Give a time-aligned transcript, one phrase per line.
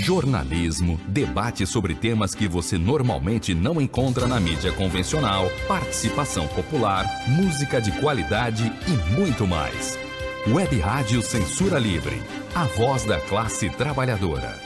[0.00, 7.80] jornalismo, debate sobre temas que você normalmente não encontra na mídia convencional, participação popular, música
[7.80, 9.98] de qualidade e muito mais.
[10.48, 12.16] Web Rádio Censura Livre,
[12.54, 14.58] a voz da classe trabalhadora.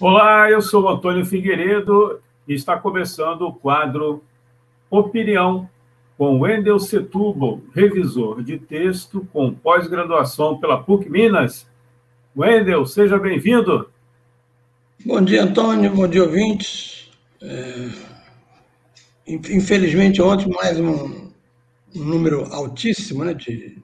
[0.00, 4.24] Olá, eu sou Antônio Figueiredo e está começando o quadro
[4.90, 5.70] Opinião
[6.22, 11.66] com Wendel Setúbal, revisor de texto com pós-graduação pela PUC Minas.
[12.36, 13.90] Wendel, seja bem-vindo.
[15.04, 15.92] Bom dia, Antônio.
[15.92, 17.10] Bom dia, ouvintes.
[17.40, 17.88] É...
[19.26, 21.28] Infelizmente, ontem, mais um,
[21.92, 23.76] um número altíssimo né, de,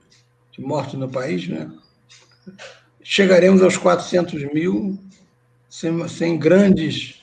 [0.53, 1.49] de no país.
[1.49, 1.69] Né?
[3.03, 4.97] Chegaremos aos 400 mil
[5.69, 7.21] sem, sem grandes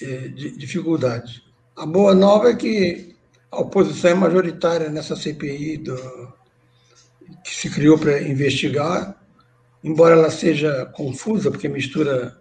[0.00, 1.42] é, dificuldades.
[1.76, 3.13] A boa nova é que
[3.54, 6.32] a oposição é majoritária nessa CPI do,
[7.44, 9.16] que se criou para investigar,
[9.82, 12.36] embora ela seja confusa, porque mistura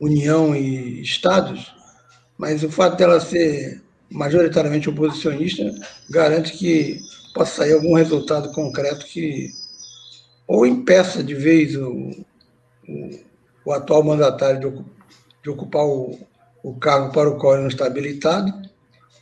[0.00, 1.74] União e Estados,
[2.36, 5.64] mas o fato dela ser majoritariamente oposicionista
[6.10, 7.00] garante que
[7.34, 9.50] possa sair algum resultado concreto que
[10.46, 11.90] ou impeça de vez o,
[12.88, 13.20] o,
[13.66, 14.84] o atual mandatário de,
[15.42, 16.18] de ocupar o,
[16.62, 18.67] o cargo para o qual ele não está habilitado,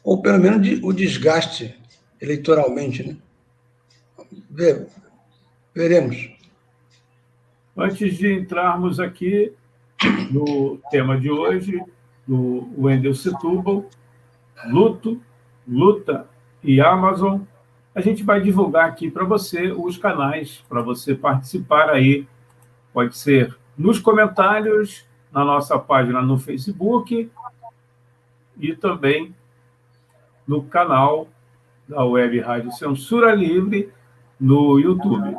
[0.07, 1.77] ou pelo menos o desgaste
[2.23, 3.03] eleitoralmente.
[4.49, 4.87] Né?
[5.75, 6.31] Veremos.
[7.77, 9.53] Antes de entrarmos aqui
[10.31, 11.83] no tema de hoje,
[12.25, 13.91] do Wendel Setúbal,
[14.69, 15.21] Luto,
[15.67, 16.29] Luta
[16.63, 17.41] e Amazon,
[17.93, 22.29] a gente vai divulgar aqui para você os canais para você participar aí.
[22.93, 27.29] Pode ser nos comentários, na nossa página no Facebook
[28.57, 29.35] e também
[30.47, 31.29] no canal
[31.89, 33.91] da Web Rádio Censura Livre
[34.41, 35.37] no YouTube.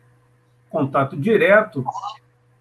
[0.69, 1.85] contato direto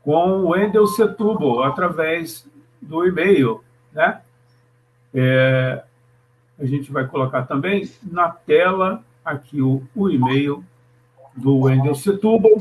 [0.02, 2.46] com o Wendel Setúbal, através
[2.80, 4.20] do e-mail, né?
[5.14, 5.82] É,
[6.58, 10.64] a gente vai colocar também na tela aqui o, o e-mail
[11.34, 12.58] do Wendel Setúbal,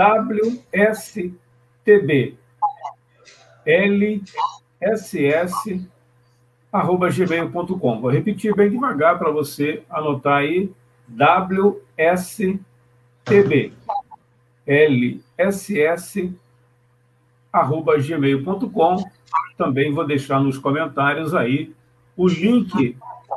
[0.00, 1.34] WSTB
[3.66, 5.20] LSS
[6.72, 8.00] arroba gmail.com.
[8.00, 10.72] Vou repetir bem devagar para você anotar aí.
[11.08, 12.62] WSTB
[14.66, 16.32] LSS
[17.52, 19.04] arroba gmail.com.
[19.58, 21.74] Também vou deixar nos comentários aí
[22.16, 22.96] o link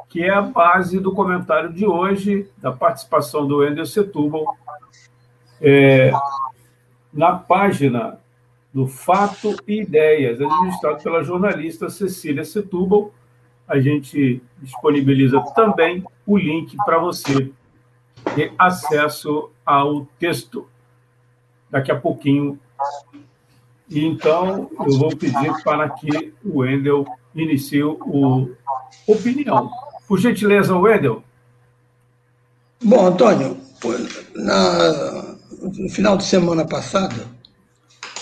[0.10, 4.46] que é a base do comentário de hoje, da participação do Ender Setúbal,
[5.60, 6.12] é,
[7.14, 8.18] na página
[8.74, 13.14] do Fato e Ideias, administrado pela jornalista Cecília Setúbal.
[13.68, 17.52] A gente disponibiliza também o link para você
[18.36, 20.68] ter acesso ao texto
[21.70, 22.60] daqui a pouquinho.
[23.90, 28.50] E então, eu vou pedir para que o Wendel inicie o
[29.08, 29.70] opinião.
[30.08, 31.24] Por gentileza, Wendel.
[32.84, 33.58] Bom, Antônio,
[34.36, 35.23] na,
[35.64, 37.26] no final de semana passada,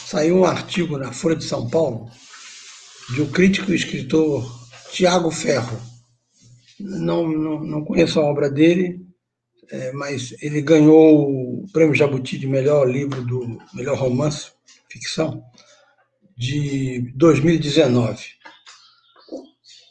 [0.05, 2.09] saiu um artigo na Folha de São Paulo
[3.13, 4.45] de um crítico e escritor
[4.91, 5.79] Tiago Ferro.
[6.79, 9.01] Não, não, não conheço a obra dele,
[9.69, 14.51] é, mas ele ganhou o Prêmio Jabuti de melhor livro do melhor romance,
[14.89, 15.43] ficção,
[16.37, 18.23] de 2019.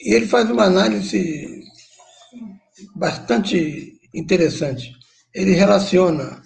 [0.02, 1.64] E ele faz uma análise
[2.94, 4.92] bastante interessante.
[5.34, 6.42] Ele relaciona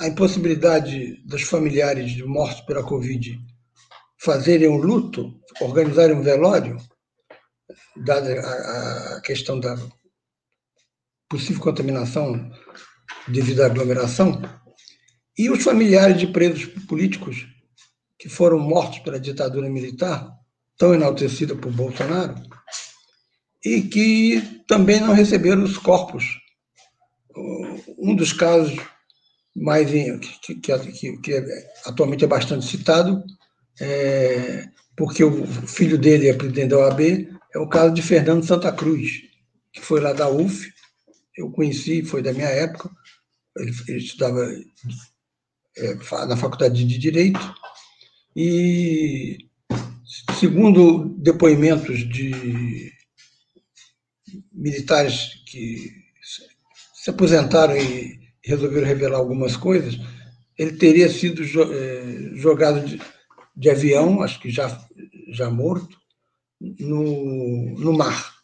[0.00, 3.38] a impossibilidade dos familiares de mortos pela Covid
[4.18, 6.78] fazerem um luto, organizarem um velório,
[7.96, 9.76] dada a, questão da
[11.28, 12.50] possível contaminação
[13.28, 14.40] devido à aglomeração,
[15.36, 17.46] e os familiares de presos políticos
[18.18, 20.30] que foram mortos pela ditadura militar,
[20.78, 22.34] tão enaltecida por Bolsonaro,
[23.62, 26.24] e que também não receberam os corpos.
[27.98, 28.78] Um dos casos
[29.54, 31.44] mais que, que, que, que
[31.84, 33.22] atualmente é bastante citado,
[33.80, 37.00] é, porque o filho dele é presidente da OAB,
[37.54, 39.22] é o caso de Fernando Santa Cruz,
[39.72, 40.72] que foi lá da UF,
[41.36, 42.90] eu conheci, foi da minha época,
[43.56, 44.46] ele, ele estudava
[45.76, 45.94] é,
[46.26, 47.54] na Faculdade de Direito,
[48.36, 49.38] e
[50.38, 52.92] segundo depoimentos de
[54.52, 55.90] militares que
[56.94, 59.98] se aposentaram e resolveram revelar algumas coisas,
[60.58, 63.00] ele teria sido é, jogado de,
[63.56, 64.78] de avião, acho que já,
[65.32, 65.98] já morto,
[66.60, 68.34] no, no mar.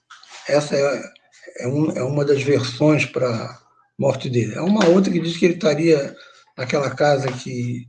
[0.48, 1.12] Essa é,
[1.58, 3.60] é, um, é uma das versões para a
[3.98, 4.54] morte dele.
[4.54, 6.14] É uma outra que diz que ele estaria
[6.56, 7.86] naquela casa que,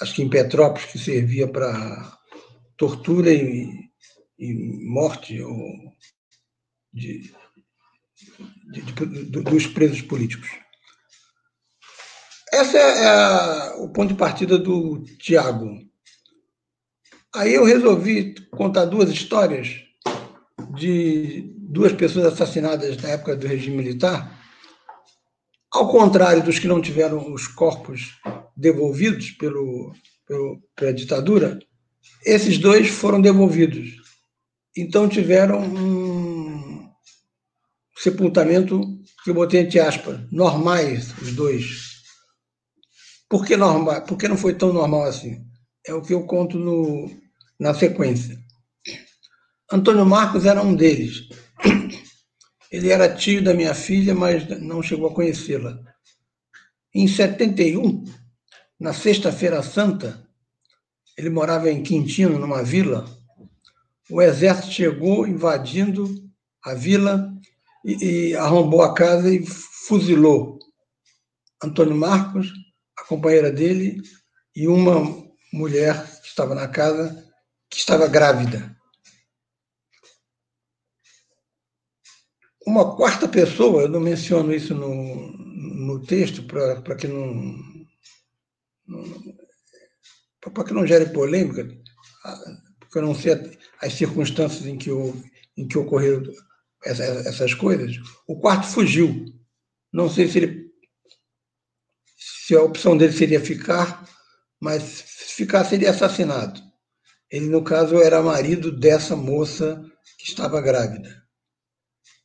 [0.00, 2.16] acho que em Petrópolis, que servia para
[2.76, 3.68] tortura e,
[4.38, 4.54] e
[4.88, 5.56] morte ou
[6.92, 7.32] de,
[8.66, 10.48] de, de, dos presos políticos.
[12.52, 15.78] Esse é, é o ponto de partida do Tiago.
[17.34, 19.82] Aí eu resolvi contar duas histórias
[20.74, 24.40] de duas pessoas assassinadas na época do regime militar,
[25.70, 28.18] ao contrário dos que não tiveram os corpos
[28.56, 29.92] devolvidos pelo,
[30.26, 31.58] pelo, pela ditadura,
[32.24, 33.96] esses dois foram devolvidos.
[34.74, 36.25] Então tiveram um
[37.96, 38.80] sepultamento
[39.24, 41.96] que eu botei entre aspas, normais os dois.
[43.28, 44.02] Por que normal?
[44.02, 45.44] Por que não foi tão normal assim?
[45.86, 47.10] É o que eu conto no,
[47.58, 48.38] na sequência.
[49.72, 51.28] Antônio Marcos era um deles.
[52.70, 55.78] Ele era tio da minha filha, mas não chegou a conhecê-la.
[56.94, 58.04] Em 71,
[58.78, 60.24] na Sexta-feira Santa,
[61.16, 63.08] ele morava em Quintino, numa vila.
[64.10, 66.08] O exército chegou invadindo
[66.62, 67.32] a vila
[67.86, 70.58] e, e arrombou a casa e fuzilou
[71.62, 72.52] Antônio Marcos,
[72.98, 74.02] a companheira dele
[74.54, 75.00] e uma
[75.52, 77.24] mulher que estava na casa,
[77.70, 78.76] que estava grávida.
[82.66, 87.86] Uma quarta pessoa, eu não menciono isso no, no texto para que não,
[90.40, 91.64] para que não gere polêmica,
[92.80, 94.90] porque eu não sei as circunstâncias em que,
[95.56, 96.24] em que ocorreram
[96.86, 97.96] essas coisas.
[98.26, 99.26] O quarto fugiu.
[99.92, 100.66] Não sei se ele
[102.16, 104.08] se a opção dele seria ficar,
[104.60, 106.60] mas se ficar seria assassinado.
[107.30, 109.84] Ele, no caso, era marido dessa moça
[110.18, 111.26] que estava grávida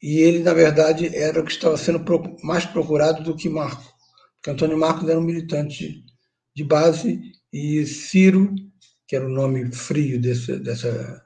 [0.02, 2.04] e ele, na verdade, era o que estava sendo
[2.44, 3.94] mais procurado do que Marco,
[4.36, 6.04] porque Antônio Marcos era um militante
[6.56, 7.22] de base
[7.54, 8.54] e Ciro,
[9.08, 11.24] que era o nome frio desse, dessa,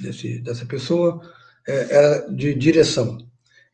[0.00, 1.20] desse, dessa pessoa,
[1.66, 3.18] era de direção.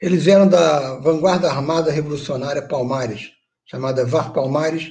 [0.00, 3.30] Eles eram da vanguarda armada revolucionária Palmares,
[3.66, 4.90] chamada VAR Palmares,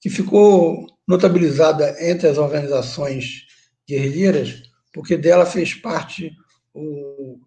[0.00, 3.46] que ficou notabilizada entre as organizações
[3.86, 4.62] guerrilheiras,
[4.92, 6.32] porque dela fez parte
[6.72, 7.38] o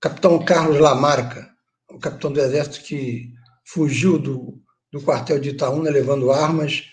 [0.00, 1.48] capitão Carlos Lamarca,
[1.88, 3.32] o capitão do exército que
[3.64, 4.60] fugiu do,
[4.92, 6.84] do quartel de Itaúna levando armas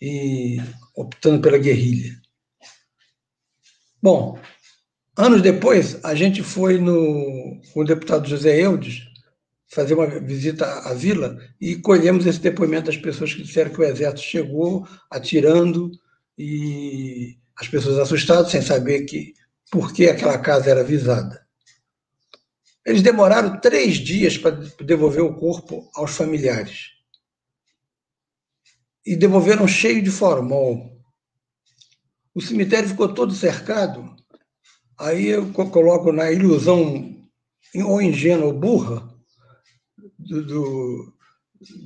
[0.00, 0.58] e
[0.94, 2.20] optando pela guerrilha.
[4.02, 4.38] Bom,
[5.16, 9.02] anos depois, a gente foi no, com o deputado José Eudes
[9.68, 13.84] fazer uma visita à vila e colhemos esse depoimento das pessoas que disseram que o
[13.84, 15.90] exército chegou atirando
[16.38, 19.34] e as pessoas assustadas, sem saber que
[19.70, 21.44] por que aquela casa era visada.
[22.84, 26.90] Eles demoraram três dias para devolver o corpo aos familiares.
[29.06, 31.00] E devolveram cheio de formol.
[32.34, 34.13] O cemitério ficou todo cercado.
[34.98, 37.16] Aí eu coloco na ilusão,
[37.74, 39.08] ou ingênua, ou burra,
[40.18, 40.42] do,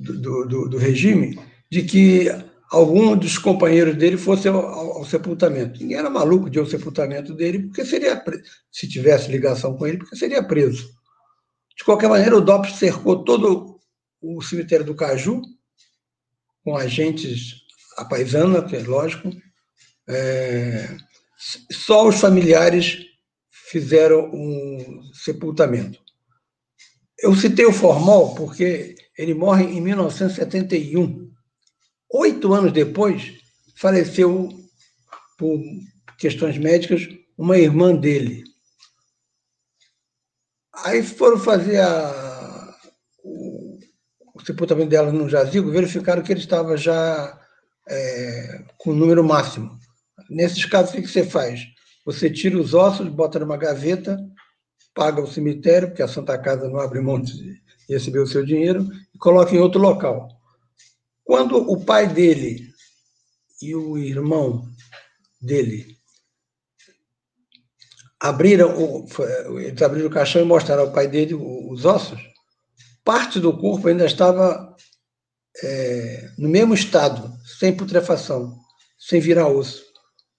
[0.01, 1.39] do, do, do, regime,
[1.71, 2.27] de que
[2.71, 5.79] algum dos companheiros dele fosse ao, ao, sepultamento.
[5.79, 8.23] Ninguém era maluco de ir ao sepultamento dele, porque seria,
[8.71, 10.89] se tivesse ligação com ele, porque seria preso.
[11.75, 13.79] De qualquer maneira, o DOPS cercou todo
[14.21, 15.41] o cemitério do Caju,
[16.63, 17.61] com agentes
[17.97, 19.31] a paisana, que é lógico.
[20.07, 20.97] É,
[21.71, 23.05] só os familiares
[23.51, 25.99] fizeram um sepultamento.
[27.19, 31.29] Eu citei o Formol porque ele morre em 1971
[32.11, 33.35] Oito anos depois,
[33.75, 34.49] faleceu,
[35.37, 35.59] por
[36.17, 38.43] questões médicas, uma irmã dele.
[40.73, 42.75] Aí foram fazer a,
[43.23, 43.77] o,
[44.33, 47.39] o sepultamento dela no jazigo, verificaram que ele estava já
[47.87, 49.78] é, com o número máximo.
[50.29, 51.61] Nesses casos, o que você faz?
[52.05, 54.19] Você tira os ossos, bota numa gaveta,
[54.93, 58.87] paga o cemitério, porque a Santa Casa não abre mão de receber o seu dinheiro,
[59.13, 60.29] e coloca em outro local.
[61.23, 62.69] Quando o pai dele
[63.61, 64.67] e o irmão
[65.41, 65.97] dele
[68.19, 69.07] abriram o,
[69.59, 72.19] eles abriram o caixão e mostraram ao pai dele os ossos,
[73.03, 74.75] parte do corpo ainda estava
[75.63, 78.59] é, no mesmo estado, sem putrefação,
[78.97, 79.88] sem virar osso.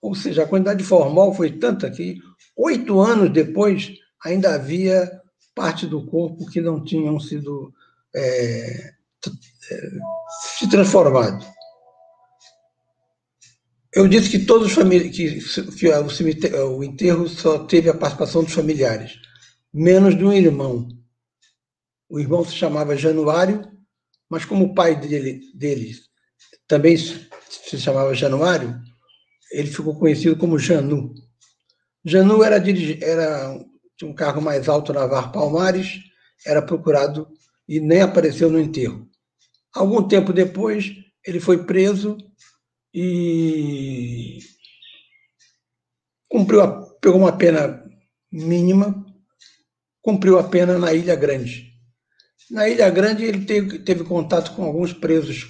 [0.00, 2.18] Ou seja, a quantidade de formol foi tanta que
[2.56, 3.92] oito anos depois
[4.24, 5.10] ainda havia
[5.54, 7.72] parte do corpo que não tinham sido
[8.14, 8.94] é,
[9.70, 9.90] é,
[10.56, 11.44] se transformado.
[13.92, 15.40] Eu disse que todos os que,
[15.76, 19.14] que o, o enterro só teve a participação dos familiares,
[19.72, 20.88] menos de um irmão.
[22.08, 23.68] O irmão se chamava Januário,
[24.28, 25.92] mas como o pai dele, dele
[26.68, 28.80] também se chamava Januário,
[29.50, 31.14] ele ficou conhecido como Janu.
[32.04, 32.56] Janu era,
[33.02, 33.64] era
[33.96, 36.00] tinha um cargo mais alto na VAR Palmares,
[36.46, 37.28] era procurado
[37.68, 39.08] e nem apareceu no enterro.
[39.74, 40.92] Algum tempo depois,
[41.24, 42.16] ele foi preso
[42.94, 44.38] e
[46.28, 47.84] cumpriu a, pegou uma pena
[48.32, 49.04] mínima,
[50.00, 51.70] cumpriu a pena na Ilha Grande.
[52.50, 55.46] Na Ilha Grande, ele teve, teve contato com alguns presos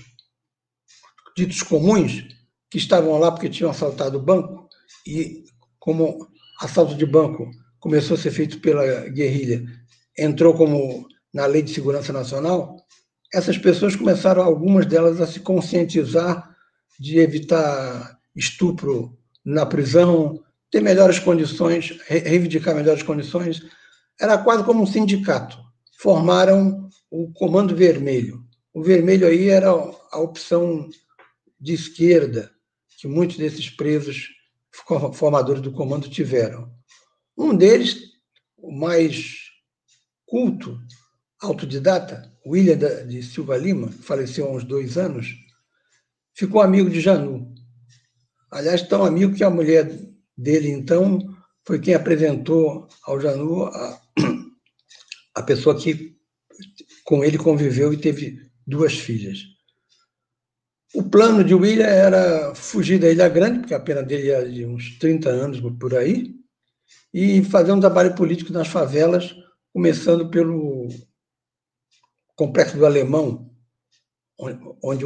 [1.36, 2.39] ditos comuns
[2.70, 4.68] que estavam lá porque tinham assaltado o banco
[5.06, 5.44] e
[5.78, 6.28] como
[6.60, 7.50] assalto de banco
[7.80, 9.64] começou a ser feito pela guerrilha,
[10.16, 12.76] entrou como na Lei de Segurança Nacional,
[13.32, 16.54] essas pessoas começaram, algumas delas, a se conscientizar
[16.98, 23.62] de evitar estupro na prisão, ter melhores condições, reivindicar melhores condições.
[24.20, 25.58] Era quase como um sindicato.
[25.98, 28.44] Formaram o Comando Vermelho.
[28.74, 30.88] O vermelho aí era a opção
[31.58, 32.50] de esquerda
[33.00, 34.28] que muitos desses presos
[35.14, 36.70] formadores do comando tiveram.
[37.36, 37.96] Um deles,
[38.58, 39.38] o mais
[40.26, 40.78] culto,
[41.40, 42.76] autodidata, William
[43.08, 45.34] de Silva Lima, faleceu há uns dois anos,
[46.34, 47.54] ficou amigo de Janu.
[48.50, 49.98] Aliás, tão amigo que a mulher
[50.36, 51.20] dele, então,
[51.66, 54.02] foi quem apresentou ao Janu a,
[55.36, 56.18] a pessoa que
[57.04, 59.38] com ele conviveu e teve duas filhas.
[60.94, 64.66] O plano de William era fugir da Ilha Grande, porque a pena dele era de
[64.66, 66.34] uns 30 anos por aí,
[67.14, 69.34] e fazer um trabalho político nas favelas,
[69.72, 70.88] começando pelo
[72.34, 73.50] Complexo do Alemão,
[74.82, 75.04] onde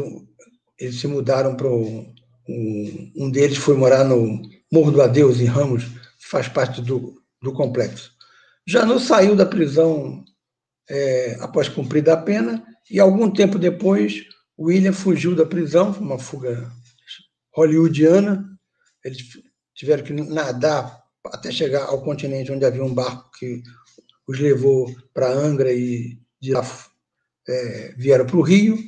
[0.78, 4.40] eles se mudaram para um, deles foi morar no
[4.72, 8.12] Morro do Adeus, em Ramos, que faz parte do, do complexo.
[8.66, 10.24] Janu saiu da prisão
[10.88, 14.26] é, após cumprir a pena, e algum tempo depois,
[14.58, 16.70] William fugiu da prisão, foi uma fuga
[17.54, 18.48] hollywoodiana.
[19.04, 19.22] Eles
[19.74, 23.62] tiveram que nadar até chegar ao continente, onde havia um barco que
[24.26, 26.66] os levou para Angra e de lá
[27.48, 28.78] é, vieram para o Rio,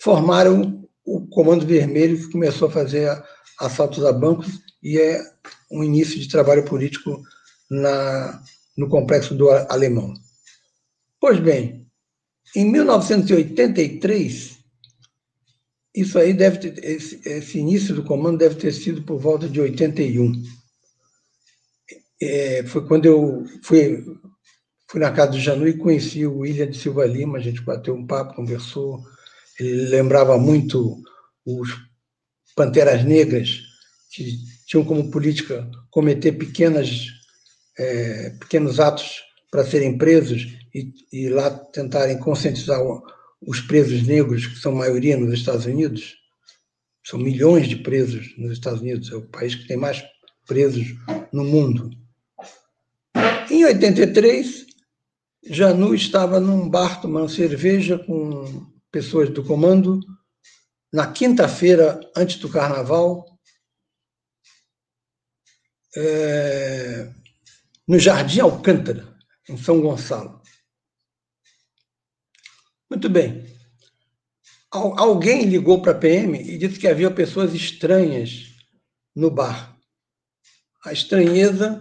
[0.00, 3.10] formaram o Comando Vermelho, que começou a fazer
[3.58, 5.22] assaltos a bancos e é
[5.70, 7.22] um início de trabalho político
[7.70, 8.42] na,
[8.76, 10.12] no complexo do Alemão.
[11.20, 11.86] Pois bem,
[12.54, 14.53] em 1983,
[15.94, 19.60] isso aí deve ter, esse, esse início do comando deve ter sido por volta de
[19.60, 20.32] 81.
[22.20, 24.04] É, foi quando eu fui,
[24.90, 27.94] fui na casa do Janu e conheci o William de Silva Lima, a gente bateu
[27.94, 29.02] um papo, conversou,
[29.58, 31.00] ele lembrava muito
[31.44, 31.70] os
[32.56, 33.60] Panteras Negras,
[34.10, 37.06] que tinham como política cometer pequenas,
[37.78, 42.80] é, pequenos atos para serem presos e, e, lá tentarem conscientizar
[43.46, 46.16] os presos negros, que são maioria nos Estados Unidos.
[47.04, 50.02] São milhões de presos nos Estados Unidos, é o país que tem mais
[50.46, 50.86] presos
[51.32, 51.90] no mundo.
[53.50, 54.64] Em 83,
[55.46, 60.00] Janu estava num bar tomando cerveja com pessoas do comando,
[60.92, 63.26] na quinta-feira, antes do carnaval,
[65.96, 67.12] é,
[67.86, 69.14] no Jardim Alcântara,
[69.48, 70.40] em São Gonçalo.
[72.90, 73.44] Muito bem.
[74.70, 78.54] Alguém ligou para a PM e disse que havia pessoas estranhas
[79.14, 79.76] no bar.
[80.84, 81.80] A estranheza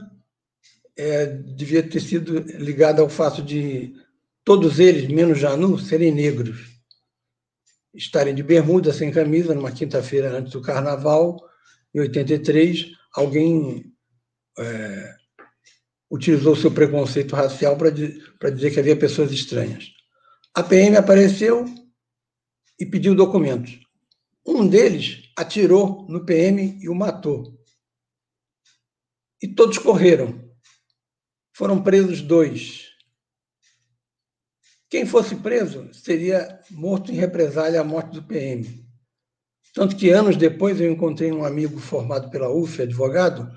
[0.95, 3.95] é, devia ter sido ligada ao fato de
[4.43, 6.73] todos eles, menos Janu, serem negros
[7.93, 11.39] estarem de bermuda, sem camisa, numa quinta-feira antes do carnaval,
[11.93, 13.93] em 83, alguém
[14.57, 15.15] é,
[16.09, 19.92] utilizou seu preconceito racial para dizer que havia pessoas estranhas.
[20.55, 21.65] A PM apareceu
[22.79, 23.79] e pediu documentos.
[24.45, 27.59] Um deles atirou no PM e o matou.
[29.41, 30.47] E todos correram.
[31.55, 32.91] Foram presos dois.
[34.91, 38.87] Quem fosse preso seria morto em represália à morte do PM.
[39.73, 43.51] Tanto que anos depois eu encontrei um amigo formado pela UF, advogado,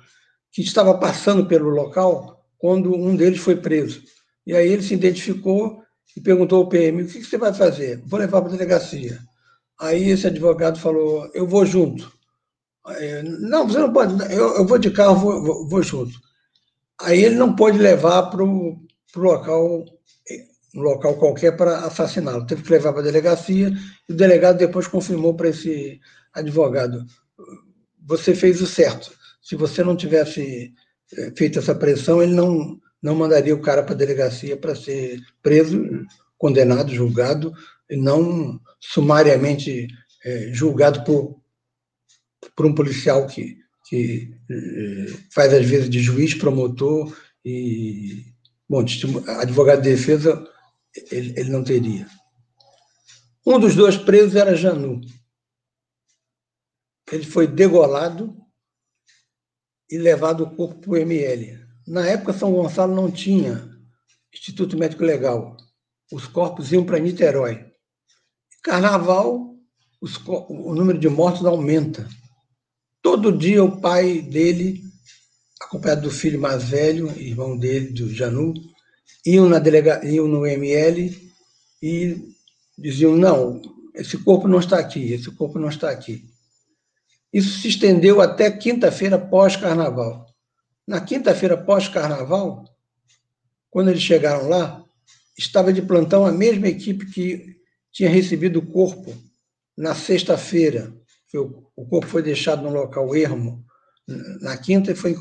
[0.50, 4.02] que estava passando pelo local quando um deles foi preso.
[4.46, 5.84] E aí ele se identificou
[6.16, 8.02] e perguntou ao PM: o que você vai fazer?
[8.06, 9.20] Vou levar para a delegacia.
[9.78, 12.10] Aí esse advogado falou: eu vou junto.
[13.40, 16.18] Não, você não pode, eu, eu vou de carro, vou, vou, vou junto.
[17.00, 18.78] Aí ele não pôde levar para o
[19.16, 19.84] local
[20.76, 22.46] um local qualquer para assassiná-lo.
[22.46, 23.72] Teve que levar para a delegacia
[24.08, 26.00] e o delegado depois confirmou para esse
[26.32, 27.04] advogado:
[28.06, 29.10] você fez o certo.
[29.42, 30.72] Se você não tivesse
[31.16, 35.20] eh, feito essa pressão, ele não, não mandaria o cara para a delegacia para ser
[35.42, 35.82] preso,
[36.38, 37.52] condenado, julgado,
[37.88, 39.86] e não sumariamente
[40.24, 41.40] é, julgado por,
[42.54, 43.56] por um policial que,
[43.88, 48.24] que é, faz às vezes de juiz, promotor e.
[48.68, 48.84] Bom,
[49.38, 50.44] advogado de defesa
[51.10, 52.08] ele, ele não teria.
[53.46, 55.00] Um dos dois presos era Janu.
[57.12, 58.36] Ele foi degolado
[59.88, 61.65] e levado o corpo para o ML.
[61.86, 63.70] Na época, São Gonçalo não tinha
[64.34, 65.56] Instituto Médico Legal.
[66.12, 67.64] Os corpos iam para Niterói.
[68.62, 69.54] Carnaval,
[70.00, 72.08] os, o número de mortos aumenta.
[73.00, 74.82] Todo dia o pai dele,
[75.60, 78.52] acompanhado do filho mais velho, irmão dele, do Janu,
[79.24, 81.32] iam, na delega, iam no ML
[81.82, 82.34] e
[82.76, 83.62] diziam: não,
[83.94, 86.28] esse corpo não está aqui, esse corpo não está aqui.
[87.32, 90.25] Isso se estendeu até quinta-feira pós-carnaval.
[90.86, 92.64] Na quinta-feira pós-carnaval,
[93.70, 94.84] quando eles chegaram lá,
[95.36, 97.56] estava de plantão a mesma equipe que
[97.92, 99.14] tinha recebido o corpo
[99.76, 100.94] na sexta-feira.
[101.34, 103.66] O corpo foi deixado no local ermo
[104.40, 105.16] na quinta e foi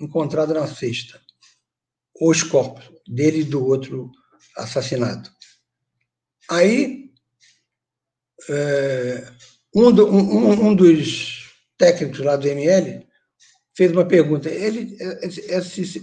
[0.00, 1.20] encontrado na sexta
[2.20, 4.10] os corpos dele e do outro
[4.56, 5.30] assassinado.
[6.50, 7.10] Aí,
[8.48, 9.32] é,
[9.74, 13.06] um, do, um, um, dos técnicos lá do ML
[13.74, 14.48] fez uma pergunta.
[14.48, 14.96] Ele,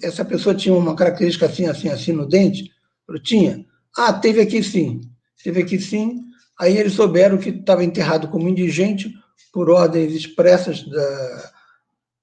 [0.01, 2.71] essa pessoa tinha uma característica assim, assim, assim no dente?
[3.07, 3.65] Eu tinha.
[3.95, 5.01] Ah, teve aqui sim.
[5.43, 6.21] Teve aqui sim.
[6.59, 9.13] Aí eles souberam que estava enterrado como indigente
[9.53, 11.51] por ordens expressas da,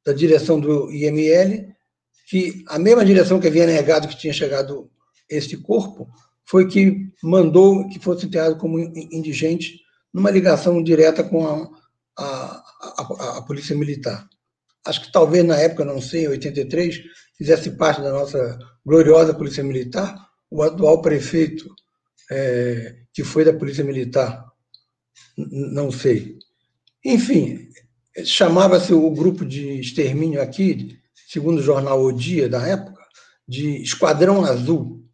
[0.07, 1.73] da direção do IML
[2.27, 4.90] que a mesma direção que havia negado que tinha chegado
[5.29, 6.09] este corpo
[6.47, 9.81] foi que mandou que fosse enterrado como indigente
[10.12, 11.69] numa ligação direta com a,
[12.19, 12.64] a,
[12.99, 14.29] a, a, Polícia Militar.
[14.87, 17.01] Acho que talvez na época, não sei, 83,
[17.37, 20.14] fizesse parte da nossa gloriosa Polícia Militar
[20.51, 21.68] o atual prefeito,
[22.31, 24.44] é, que foi da Polícia Militar,
[25.37, 26.38] não sei.
[27.05, 27.68] Enfim,
[28.25, 33.03] chamava-se o grupo de extermínio aqui segundo o jornal O Dia da época,
[33.47, 35.05] de Esquadrão Azul.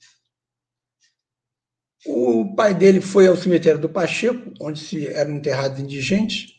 [2.05, 6.53] O pai dele foi ao cemitério do Pacheco, onde se eram enterrados indigentes,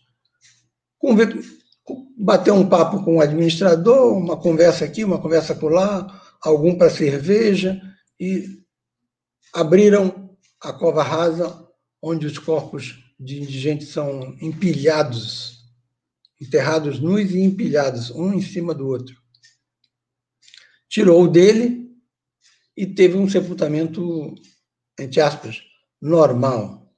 [2.17, 6.89] bateu um papo com o administrador, uma conversa aqui, uma conversa por lá, algum para
[6.89, 7.81] cerveja,
[8.19, 8.45] e
[9.53, 11.67] abriram a cova rasa,
[12.01, 15.59] onde os corpos de indigentes são empilhados,
[16.39, 19.21] enterrados nus e empilhados, um em cima do outro
[20.91, 21.89] tirou dele
[22.75, 24.35] e teve um sepultamento,
[24.99, 25.63] entre aspas,
[26.01, 26.93] normal.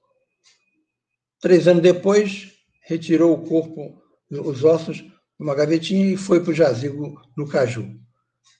[1.39, 2.51] Três anos depois,
[2.81, 4.02] retirou o corpo,
[4.39, 7.99] os ossos, de uma gavetinha e foi para o jazigo no Caju.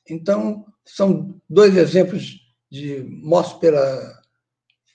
[0.09, 4.21] Então, são dois exemplos de mortos pela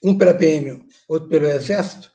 [0.03, 2.11] um pela PM, outro pelo Exército,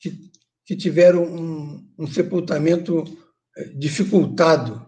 [0.00, 0.30] que,
[0.66, 3.04] que tiveram um, um sepultamento
[3.56, 4.84] eh, dificultado,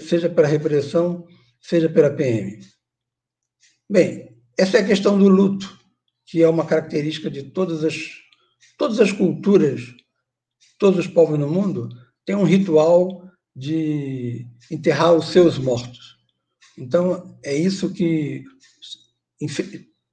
[0.00, 1.26] seja pela repressão,
[1.60, 2.60] seja pela PM.
[3.88, 5.78] Bem, essa é a questão do luto,
[6.26, 7.96] que é uma característica de todas as,
[8.76, 9.94] todas as culturas,
[10.78, 11.88] todos os povos no mundo
[12.30, 16.16] têm um ritual de enterrar os seus mortos.
[16.78, 18.44] Então, é isso que,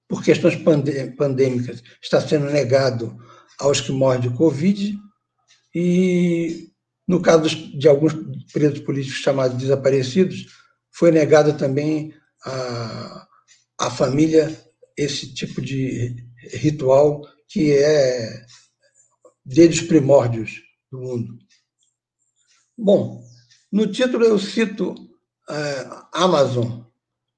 [0.09, 3.15] por questões pandêmicas, está sendo negado
[3.59, 4.97] aos que morrem de Covid,
[5.75, 6.71] e
[7.07, 8.13] no caso de alguns
[8.51, 10.47] presos políticos chamados desaparecidos,
[10.91, 13.27] foi negado também à,
[13.79, 14.59] à família
[14.97, 16.15] esse tipo de
[16.53, 18.43] ritual que é
[19.45, 21.46] desde os primórdios do mundo.
[22.77, 23.23] Bom,
[23.71, 26.81] no título eu cito uh, Amazon,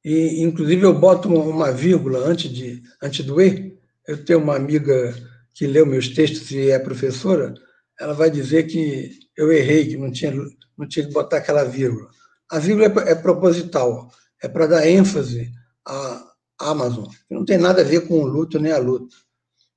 [0.03, 3.79] e inclusive eu boto uma vírgula antes, de, antes do E.
[4.05, 5.15] Eu tenho uma amiga
[5.53, 7.53] que leu meus textos e é professora,
[7.97, 10.33] ela vai dizer que eu errei, que não tinha,
[10.77, 12.09] não tinha que botar aquela vírgula.
[12.51, 14.11] A vírgula é, é proposital,
[14.43, 15.51] é para dar ênfase
[15.87, 19.15] à Amazon, que não tem nada a ver com o luto nem a luta.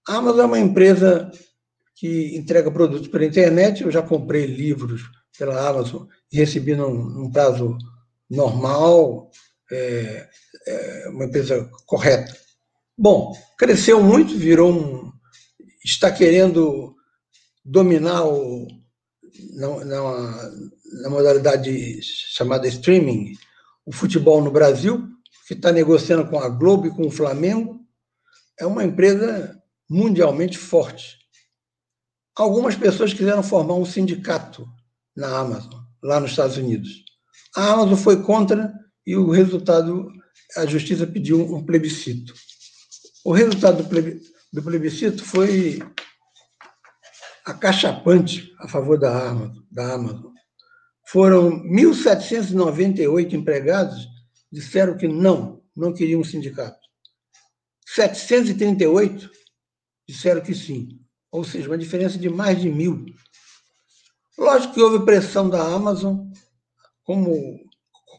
[0.09, 1.31] A Amazon é uma empresa
[1.95, 3.83] que entrega produtos pela internet.
[3.83, 5.03] Eu já comprei livros
[5.39, 7.77] pela Amazon e recebi num, num prazo
[8.29, 9.31] normal,
[9.71, 10.29] é,
[10.67, 12.37] é uma empresa correta.
[12.97, 15.13] Bom, cresceu muito, virou um.
[15.85, 16.95] está querendo
[17.65, 18.67] dominar o,
[19.55, 20.53] na, na,
[21.03, 23.33] na modalidade chamada streaming,
[23.85, 25.09] o futebol no Brasil,
[25.47, 27.81] que está negociando com a Globo e com o Flamengo.
[28.59, 31.19] É uma empresa mundialmente forte.
[32.35, 34.67] Algumas pessoas quiseram formar um sindicato
[35.17, 37.05] na Amazon, lá nos Estados Unidos.
[37.57, 38.73] A Amazon foi contra
[39.07, 40.11] e o resultado,
[40.57, 42.35] a justiça pediu um plebiscito.
[43.25, 43.83] O resultado
[44.53, 45.81] do plebiscito foi
[47.45, 49.29] acachapante a favor da
[49.95, 50.33] Amazon.
[51.09, 54.09] Foram 1.798 empregados
[54.51, 56.79] disseram que não, não queriam um sindicato.
[57.87, 59.31] 738
[60.09, 61.01] disseram que sim.
[61.31, 63.05] Ou seja, uma diferença de mais de mil.
[64.43, 66.27] Lógico que houve pressão da Amazon,
[67.05, 67.61] como,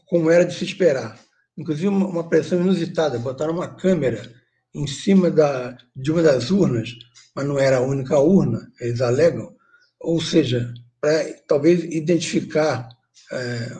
[0.06, 1.20] como era de se esperar.
[1.54, 3.18] Inclusive, uma pressão inusitada.
[3.18, 4.32] Botaram uma câmera
[4.74, 6.94] em cima da, de uma das urnas,
[7.36, 9.54] mas não era a única urna, eles alegam.
[10.00, 12.88] Ou seja, para talvez identificar
[13.30, 13.78] é,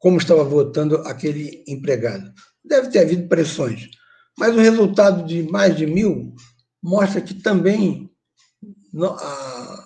[0.00, 2.28] como estava votando aquele empregado.
[2.64, 3.88] Deve ter havido pressões.
[4.36, 6.34] Mas o resultado de mais de mil
[6.82, 8.10] mostra que também
[9.00, 9.85] a,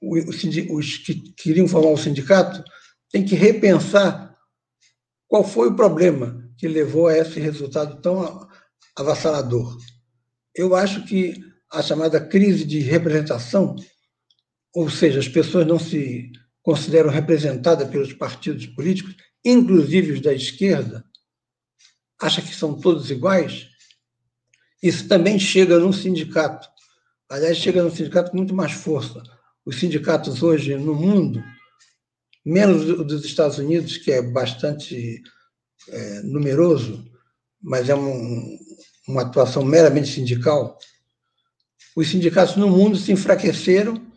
[0.00, 2.62] os que queriam formar o sindicato
[3.10, 4.36] têm que repensar
[5.26, 8.48] qual foi o problema que levou a esse resultado tão
[8.96, 9.76] avassalador.
[10.54, 11.34] Eu acho que
[11.70, 13.76] a chamada crise de representação
[14.74, 16.30] ou seja, as pessoas não se
[16.62, 21.04] consideram representadas pelos partidos políticos, inclusive os da esquerda,
[22.20, 23.68] acha que são todos iguais,
[24.82, 26.68] isso também chega num sindicato.
[27.28, 29.22] Aliás, chega num sindicato com muito mais força.
[29.68, 31.44] Os sindicatos hoje no mundo,
[32.42, 35.22] menos dos Estados Unidos, que é bastante
[35.90, 37.04] é, numeroso,
[37.60, 38.58] mas é um,
[39.06, 40.78] uma atuação meramente sindical,
[41.94, 44.10] os sindicatos no mundo se enfraqueceram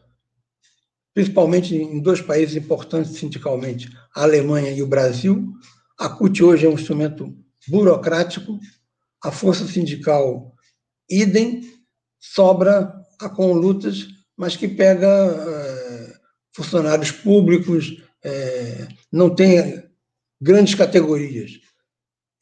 [1.14, 5.52] principalmente em dois países importantes sindicalmente, a Alemanha e o Brasil.
[6.00, 7.38] A CUT hoje é um instrumento
[7.68, 8.58] burocrático,
[9.22, 10.56] a força sindical
[11.10, 11.62] idem,
[12.22, 16.14] sobra a com lutas, mas que pega é,
[16.52, 19.88] funcionários públicos, é, não tem
[20.42, 21.52] grandes categorias.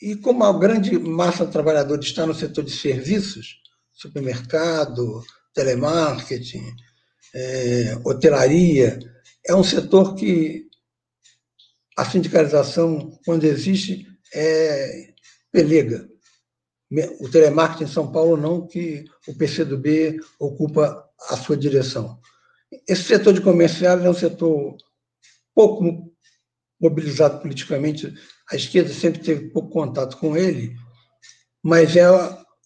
[0.01, 3.59] E como a grande massa de trabalhadores está no setor de serviços,
[3.91, 5.21] supermercado,
[5.53, 6.73] telemarketing,
[7.35, 8.97] é, hotelaria,
[9.45, 10.69] é um setor que
[11.97, 15.11] a sindicalização, quando existe, é
[15.51, 16.07] pelega.
[17.19, 22.19] O telemarketing em São Paulo não, que o PCdoB ocupa a sua direção.
[22.87, 24.75] Esse setor de comerciais é um setor
[25.53, 26.09] pouco
[26.79, 28.13] mobilizado politicamente,
[28.49, 30.73] a esquerda sempre teve pouco contato com ele,
[31.61, 32.07] mas é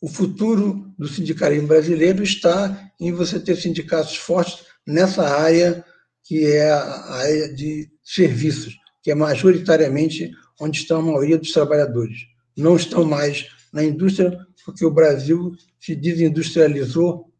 [0.01, 5.83] o futuro do sindicalismo brasileiro está em você ter sindicatos fortes nessa área
[6.23, 12.17] que é a área de serviços, que é majoritariamente onde estão a maioria dos trabalhadores.
[12.55, 17.32] Não estão mais na indústria, porque o Brasil se desindustrializou,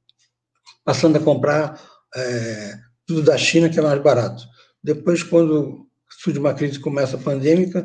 [0.84, 1.80] passando a comprar
[2.16, 2.74] é,
[3.06, 4.44] tudo da China, que é mais barato.
[4.84, 7.84] Depois, quando surge uma crise começa a pandêmica,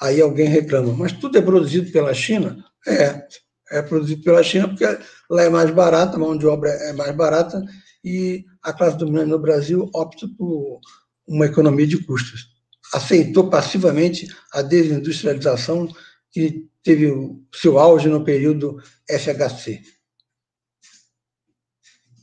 [0.00, 2.56] aí alguém reclama, mas tudo é produzido pela China?
[2.86, 3.26] É,
[3.70, 4.84] é produzido pela China, porque
[5.30, 7.62] lá é mais barata, a mão de obra é mais barata,
[8.04, 10.80] e a classe dominante no Brasil opta por
[11.26, 12.48] uma economia de custos.
[12.92, 15.88] Aceitou passivamente a desindustrialização
[16.32, 19.80] que teve o seu auge no período FHC.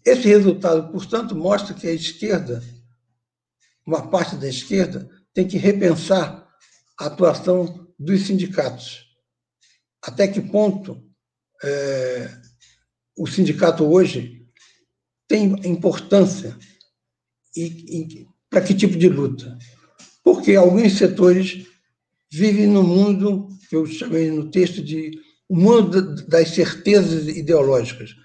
[0.07, 2.63] Esse resultado, portanto, mostra que a esquerda,
[3.85, 6.47] uma parte da esquerda, tem que repensar
[6.97, 9.05] a atuação dos sindicatos.
[10.01, 11.03] Até que ponto
[11.61, 12.31] é,
[13.17, 14.47] o sindicato hoje
[15.27, 16.57] tem importância
[17.53, 19.57] e, e para que tipo de luta?
[20.23, 21.67] Porque alguns setores
[22.31, 28.15] vivem no mundo que eu chamei no texto de o mundo das certezas ideológicas.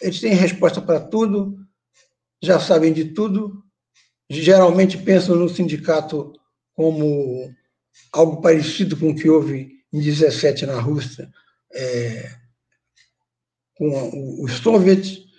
[0.00, 1.58] Eles têm resposta para tudo,
[2.42, 3.62] já sabem de tudo,
[4.28, 6.32] geralmente pensam no sindicato
[6.74, 7.54] como
[8.12, 11.30] algo parecido com o que houve em 17 na Rússia,
[11.72, 12.34] é,
[13.74, 15.30] com os soviets,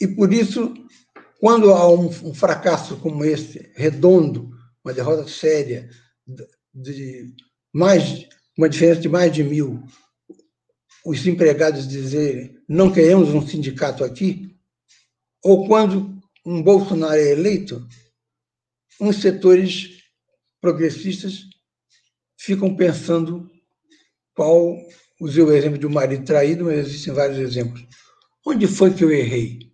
[0.00, 0.74] e por isso,
[1.40, 4.50] quando há um, um fracasso como esse, redondo,
[4.84, 5.88] uma derrota séria,
[6.74, 7.34] de
[7.72, 9.82] mais uma diferença de mais de mil,
[11.06, 14.58] os empregados dizerem não queremos um sindicato aqui,
[15.42, 17.86] ou quando um Bolsonaro é eleito,
[19.00, 20.02] uns setores
[20.60, 21.44] progressistas
[22.36, 23.48] ficam pensando
[24.34, 24.76] qual.
[25.18, 27.82] Usei o exemplo de um marido traído, mas existem vários exemplos.
[28.46, 29.72] Onde foi que eu errei?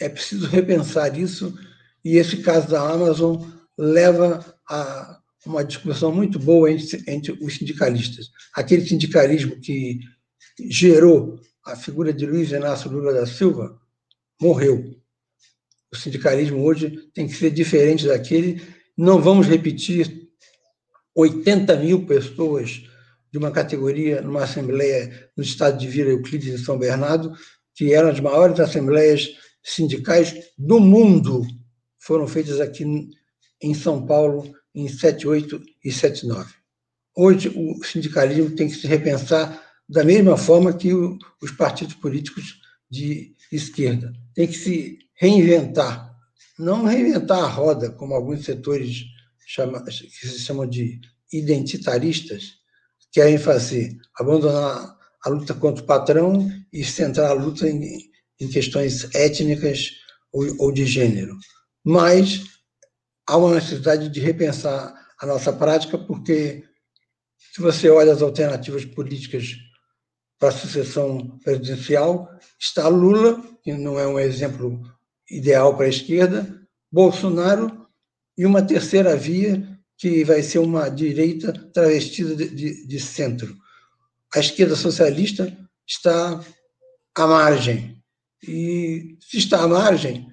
[0.00, 1.56] É preciso repensar isso,
[2.04, 8.28] e esse caso da Amazon leva a uma discussão muito boa entre, entre os sindicalistas.
[8.54, 10.00] Aquele sindicalismo que
[10.58, 13.78] gerou a figura de Luiz Inácio Lula da Silva
[14.40, 14.96] morreu.
[15.92, 18.62] O sindicalismo hoje tem que ser diferente daquele.
[18.96, 20.28] Não vamos repetir
[21.14, 22.82] 80 mil pessoas
[23.32, 27.32] de uma categoria numa assembleia no estado de Vila Euclides de São Bernardo,
[27.74, 29.28] que eram as maiores assembleias
[29.62, 31.44] sindicais do mundo,
[31.98, 32.84] foram feitas aqui
[33.60, 36.54] em São Paulo em 78 e 79.
[37.16, 43.34] Hoje, o sindicalismo tem que se repensar da mesma forma que os partidos políticos de
[43.52, 44.12] esquerda.
[44.34, 46.14] Tem que se reinventar.
[46.58, 49.04] Não reinventar a roda, como alguns setores
[49.46, 51.00] chama, que se chamam de
[51.32, 52.56] identitaristas
[53.16, 54.94] querem fazer, abandonar
[55.24, 59.92] a luta contra o patrão e centrar a luta em, em questões étnicas
[60.30, 61.34] ou, ou de gênero.
[61.82, 62.44] Mas
[63.26, 66.62] há uma necessidade de repensar a nossa prática, porque
[67.54, 69.56] se você olha as alternativas políticas
[70.38, 74.82] para a sucessão presidencial, está Lula, que não é um exemplo
[75.30, 77.86] ideal para a esquerda, Bolsonaro
[78.36, 83.56] e uma terceira via, que vai ser uma direita travestida de, de, de centro.
[84.34, 86.44] A esquerda socialista está
[87.14, 87.96] à margem.
[88.46, 90.30] E se está à margem,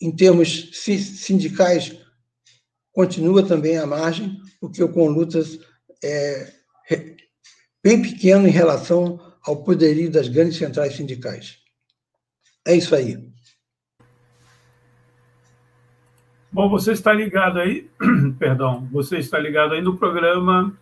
[0.00, 1.96] em termos sindicais,
[2.92, 5.58] continua também à margem, porque o Conlutas
[6.04, 6.52] é
[7.82, 11.58] bem pequeno em relação ao poderio das grandes centrais sindicais.
[12.66, 13.18] É isso aí.
[16.52, 17.88] Bom, você está ligado aí,
[18.38, 20.74] perdão, você está ligado aí no programa,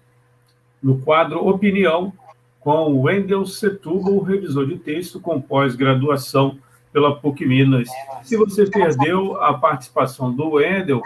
[0.83, 2.13] no quadro Opinião,
[2.59, 6.59] com Wendel Setúbal, revisor de texto com pós-graduação
[6.93, 7.89] pela PUC Minas.
[8.25, 11.03] Se você perdeu a participação do Wendel,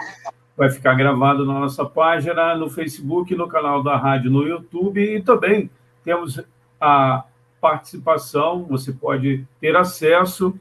[0.55, 5.21] vai ficar gravado na nossa página, no Facebook, no canal da rádio, no YouTube e
[5.21, 5.69] também
[6.03, 6.39] temos
[6.79, 7.25] a
[7.63, 10.53] participação, você pode ter acesso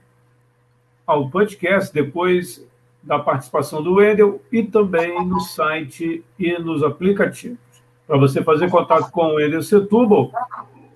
[1.05, 2.65] ao podcast depois
[3.03, 7.59] da participação do Wendel e também no site e nos aplicativos.
[8.07, 10.31] Para você fazer contato com o Wendel Setúbal,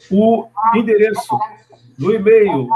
[0.08, 1.36] o endereço
[1.98, 2.68] do e-mail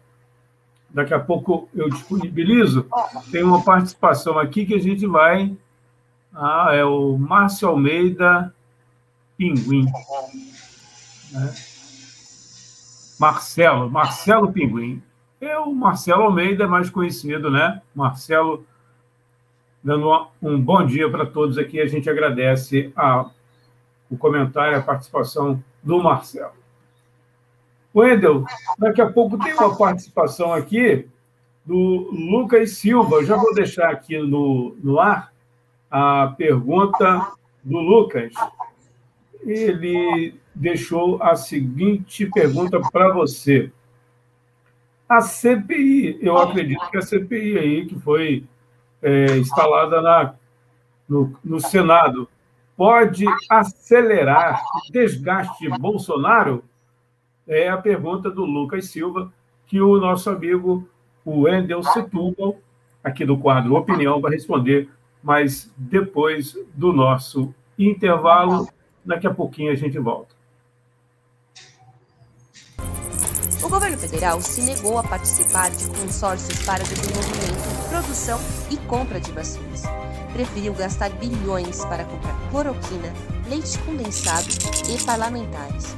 [0.93, 2.85] Daqui a pouco eu disponibilizo.
[3.31, 5.55] Tem uma participação aqui que a gente vai.
[6.33, 8.53] Ah, é o Márcio Almeida
[9.37, 9.85] Pinguim.
[11.31, 11.53] Né?
[13.19, 15.01] Marcelo, Marcelo Pinguim.
[15.39, 17.81] Eu, Marcelo Almeida, é mais conhecido, né?
[17.95, 18.65] Marcelo,
[19.83, 21.79] dando um bom dia para todos aqui.
[21.79, 23.29] A gente agradece a,
[24.09, 26.60] o comentário, a participação do Marcelo.
[27.93, 28.45] Wendel,
[28.77, 31.07] daqui a pouco tem uma participação aqui
[31.65, 33.23] do Lucas Silva.
[33.25, 35.31] Já vou deixar aqui no, no ar
[35.89, 37.31] a pergunta
[37.63, 38.33] do Lucas.
[39.41, 43.71] Ele deixou a seguinte pergunta para você.
[45.07, 48.45] A CPI, eu acredito que a CPI aí que foi
[49.01, 50.33] é, instalada na,
[51.09, 52.29] no, no Senado,
[52.77, 56.63] pode acelerar o desgaste de Bolsonaro?
[57.47, 59.31] É a pergunta do Lucas Silva,
[59.67, 60.87] que o nosso amigo,
[61.25, 62.57] o Wendel Setúbal,
[63.03, 64.89] aqui do quadro Opinião, vai responder,
[65.23, 68.67] mas depois do nosso intervalo,
[69.03, 70.35] daqui a pouquinho a gente volta.
[73.63, 79.31] O governo federal se negou a participar de consórcios para desenvolvimento, produção e compra de
[79.31, 79.83] vacinas.
[80.33, 83.13] Preferiu gastar bilhões para comprar cloroquina,
[83.47, 84.47] leite condensado
[84.89, 85.95] e parlamentares.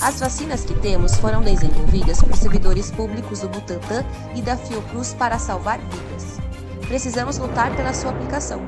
[0.00, 5.38] As vacinas que temos foram desenvolvidas por servidores públicos do Butantan e da Fiocruz para
[5.38, 6.38] salvar vidas.
[6.86, 8.60] Precisamos lutar pela sua aplicação.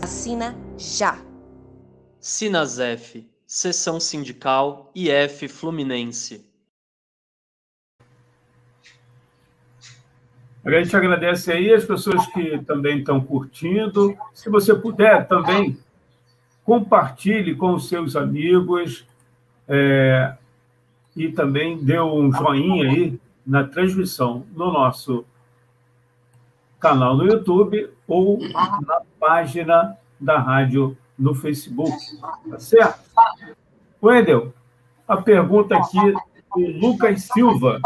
[0.00, 1.18] Vacina já!
[2.18, 6.44] Sinasef, Seção Sindical IF Fluminense.
[10.64, 14.16] A gente agradece aí as pessoas que também estão curtindo.
[14.34, 15.76] Se você puder também,
[16.64, 19.04] compartilhe com os seus amigos
[19.68, 20.36] é,
[21.16, 25.24] e também dê um joinha aí na transmissão no nosso
[26.80, 31.96] canal no YouTube ou na página da rádio no Facebook.
[32.50, 33.00] Tá certo?
[34.02, 34.52] Wendel,
[35.06, 36.12] a pergunta aqui
[36.54, 37.80] do Lucas Silva.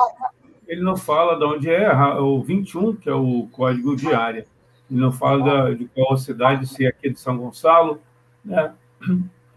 [0.67, 4.47] Ele não fala de onde é, o 21, que é o código de área.
[4.91, 8.01] Ele não fala de qual cidade, se é aqui de São Gonçalo,
[8.45, 8.73] né?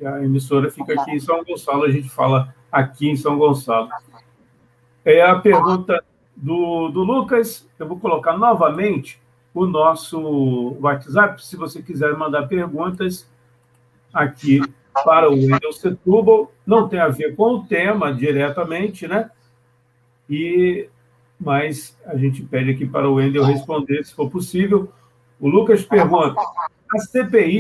[0.05, 3.89] A emissora fica aqui em São Gonçalo, a gente fala aqui em São Gonçalo.
[5.03, 6.03] É a pergunta
[6.35, 7.65] do, do Lucas.
[7.77, 9.19] Eu vou colocar novamente
[9.53, 13.27] o nosso WhatsApp, se você quiser mandar perguntas
[14.13, 14.61] aqui
[15.03, 16.51] para o Windows Setúbal.
[16.65, 19.29] Não tem a ver com o tema diretamente, né?
[20.29, 20.87] E,
[21.39, 24.91] mas a gente pede aqui para o Wendel responder, se for possível.
[25.39, 26.39] O Lucas pergunta:
[26.93, 27.59] a CPI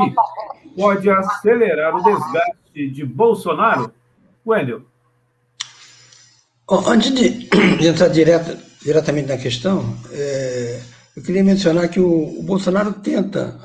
[0.75, 3.91] pode acelerar o desgaste de Bolsonaro?
[4.45, 4.83] Wendel.
[6.69, 7.49] Antes de,
[7.87, 10.79] entrar diretamente na questão, é,
[11.15, 13.59] eu queria mencionar que o, o, Bolsonaro tenta,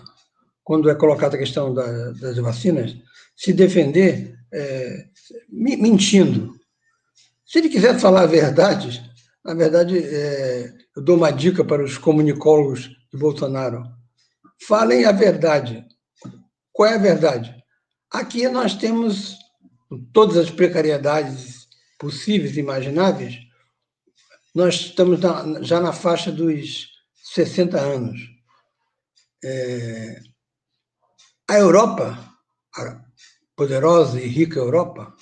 [0.62, 2.96] quando é colocada a questão da, das vacinas,
[3.36, 5.04] se defender é,
[5.50, 6.54] mentindo.
[7.44, 9.02] Se ele quiser falar a verdade,
[9.44, 13.84] na verdade, é, eu dou uma dica para os comunicólogos de Bolsonaro.
[14.66, 15.84] Falem a verdade.
[16.72, 17.54] Qual é a verdade?
[18.10, 19.36] Aqui nós temos
[20.12, 21.63] todas as precariedades
[21.98, 23.38] possíveis imagináveis,
[24.54, 26.88] nós estamos na, já na faixa dos
[27.34, 28.20] 60 anos.
[29.42, 30.20] É,
[31.50, 32.18] a Europa,
[32.76, 33.04] a
[33.56, 35.14] poderosa e rica Europa,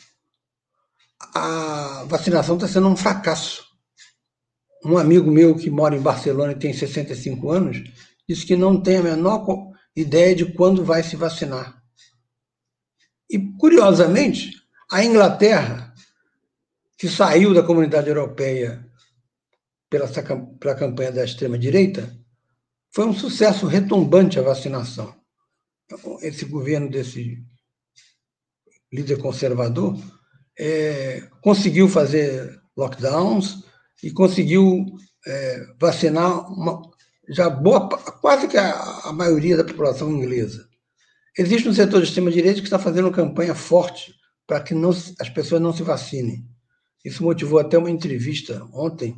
[1.34, 3.64] a vacinação está sendo um fracasso.
[4.84, 7.82] Um amigo meu que mora em Barcelona e tem 65 anos
[8.28, 9.44] disse que não tem a menor
[9.96, 11.82] ideia de quando vai se vacinar.
[13.30, 14.52] E, curiosamente,
[14.90, 15.91] a Inglaterra
[17.02, 18.88] que saiu da comunidade europeia
[19.90, 20.06] pela,
[20.60, 22.16] pela campanha da extrema-direita,
[22.94, 25.12] foi um sucesso retumbante a vacinação.
[26.20, 27.42] Esse governo desse
[28.92, 29.98] líder conservador
[30.56, 33.64] é, conseguiu fazer lockdowns
[34.00, 34.86] e conseguiu
[35.26, 36.82] é, vacinar uma,
[37.30, 37.88] já boa,
[38.20, 40.68] quase que a, a, maioria da população inglesa.
[41.36, 44.14] Existe um setor de extrema-direita que está fazendo campanha forte
[44.46, 46.51] para que não, as pessoas não se vacinem.
[47.04, 49.16] Isso motivou até uma entrevista ontem,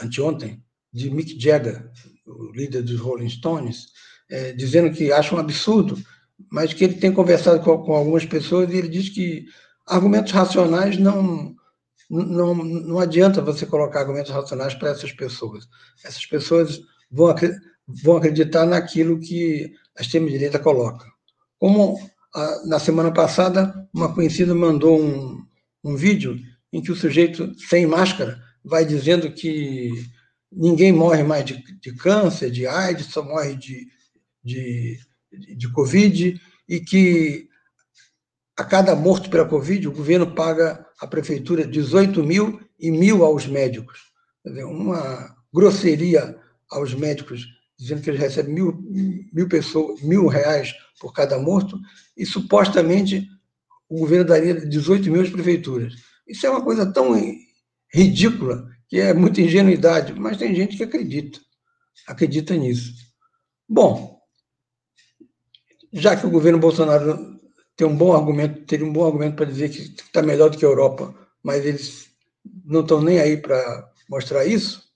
[0.00, 1.90] anteontem, de Mick Jagger,
[2.26, 3.86] o líder dos Rolling Stones,
[4.28, 5.96] é, dizendo que acha um absurdo,
[6.50, 9.46] mas que ele tem conversado com, com algumas pessoas e ele diz que
[9.86, 11.54] argumentos racionais não,
[12.08, 15.68] não, não adianta você colocar argumentos racionais para essas pessoas.
[16.04, 17.34] Essas pessoas vão,
[17.86, 21.06] vão acreditar naquilo que a extrema-direita coloca.
[21.58, 21.98] Como
[22.34, 25.44] a, na semana passada, uma conhecida mandou um,
[25.84, 26.38] um vídeo
[26.72, 29.90] em que o sujeito sem máscara vai dizendo que
[30.50, 33.86] ninguém morre mais de, de câncer, de AIDS, só morre de,
[34.42, 34.98] de,
[35.56, 37.48] de Covid, e que
[38.56, 43.46] a cada morto pela Covid, o governo paga à prefeitura 18 mil e mil aos
[43.46, 43.98] médicos.
[44.44, 46.36] Dizer, uma grosseria
[46.70, 47.46] aos médicos,
[47.78, 48.78] dizendo que eles recebem mil,
[49.32, 51.78] mil, pessoas, mil reais por cada morto,
[52.16, 53.26] e supostamente
[53.88, 55.94] o governo daria 18 mil às prefeituras.
[56.30, 57.12] Isso é uma coisa tão
[57.92, 61.40] ridícula que é muita ingenuidade, mas tem gente que acredita,
[62.06, 62.94] acredita nisso.
[63.68, 64.20] Bom,
[65.92, 67.36] já que o governo Bolsonaro
[67.76, 70.64] tem um bom argumento, teria um bom argumento para dizer que está melhor do que
[70.64, 71.12] a Europa,
[71.42, 72.10] mas eles
[72.64, 74.88] não estão nem aí para mostrar isso,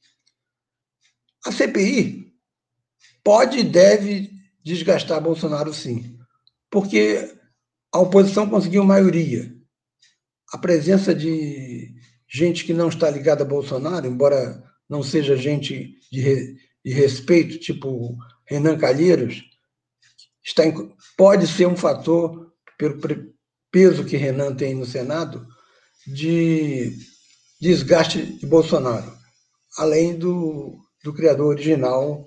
[1.44, 2.32] a CPI
[3.24, 4.30] pode e deve
[4.62, 6.16] desgastar Bolsonaro sim,
[6.70, 7.36] porque
[7.92, 9.53] a oposição conseguiu maioria
[10.52, 11.92] a presença de
[12.28, 18.16] gente que não está ligada a Bolsonaro, embora não seja gente de, de respeito, tipo
[18.46, 19.42] Renan Calheiros,
[20.44, 23.00] está em, pode ser um fator, pelo
[23.70, 25.46] peso que Renan tem no Senado,
[26.06, 26.92] de
[27.60, 29.12] desgaste de Bolsonaro,
[29.78, 32.26] além do, do criador original,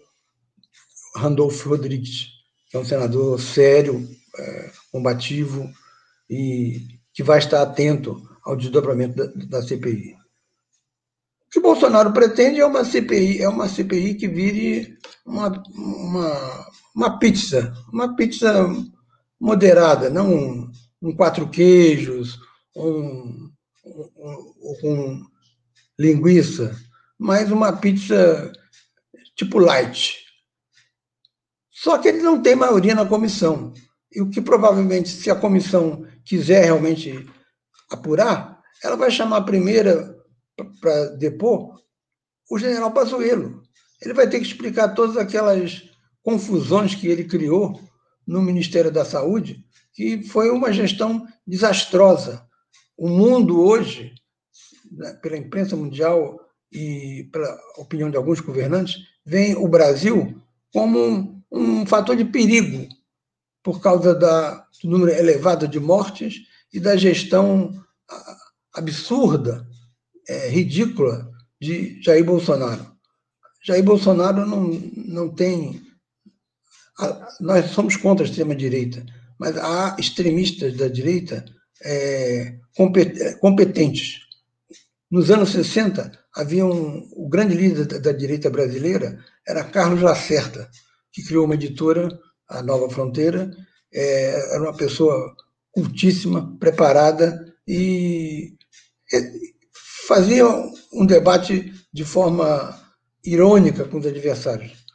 [1.16, 2.28] Randolfo Rodrigues,
[2.70, 4.08] que é um senador sério,
[4.38, 5.72] é, combativo
[6.30, 10.16] e que vai estar atento ao desdobramento da, da CPI.
[11.48, 14.96] O que Bolsonaro pretende é uma CPI, é uma CPI que vire
[15.26, 18.70] uma, uma, uma pizza, uma pizza
[19.40, 22.38] moderada, não um, um quatro queijos,
[22.76, 23.50] um,
[23.84, 25.26] um, um,
[25.98, 26.78] linguiça,
[27.18, 28.52] mas uma pizza
[29.36, 30.20] tipo light.
[31.72, 33.74] Só que ele não tem maioria na comissão.
[34.12, 37.26] E o que provavelmente, se a comissão quiser realmente
[37.90, 40.16] apurar, ela vai chamar a primeira
[40.82, 41.82] para depor
[42.50, 43.62] o general Pazuello.
[44.02, 45.84] Ele vai ter que explicar todas aquelas
[46.22, 47.80] confusões que ele criou
[48.26, 49.64] no Ministério da Saúde,
[49.94, 52.46] que foi uma gestão desastrosa.
[52.98, 54.14] o mundo hoje,
[54.92, 56.40] né, pela imprensa mundial
[56.72, 60.42] e pela opinião de alguns governantes, vê o Brasil
[60.74, 62.88] como um, um fator de perigo
[63.68, 66.36] por causa da, do número elevado de mortes
[66.72, 67.74] e da gestão
[68.74, 69.68] absurda,
[70.26, 72.90] é, ridícula de Jair Bolsonaro.
[73.62, 75.82] Jair Bolsonaro não, não tem.
[77.42, 79.06] Nós somos contra a extrema-direita,
[79.38, 81.44] mas há extremistas da direita
[81.84, 82.58] é,
[83.42, 84.22] competentes.
[85.12, 90.70] Nos anos 60, havia um, o grande líder da, da direita brasileira era Carlos Lacerda,
[91.12, 92.08] que criou uma editora,
[92.50, 93.52] a Nova Fronteira.
[93.94, 95.36] É, era uma pessoa
[95.72, 98.56] cultíssima, preparada e
[100.08, 100.46] fazia
[100.94, 102.78] um debate de forma
[103.24, 104.86] irônica com os adversários.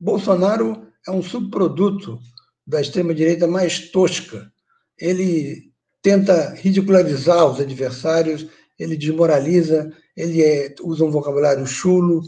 [0.00, 2.18] Bolsonaro é um subproduto
[2.66, 4.50] da extrema-direita mais tosca.
[4.98, 5.70] Ele
[6.02, 8.46] tenta ridicularizar os adversários,
[8.78, 12.22] ele desmoraliza, ele é, usa um vocabulário chulo,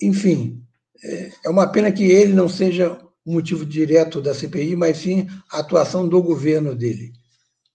[0.00, 0.62] enfim.
[1.02, 5.26] É, é uma pena que ele não seja o motivo direto da CPI, mas sim
[5.50, 7.12] a atuação do governo dele.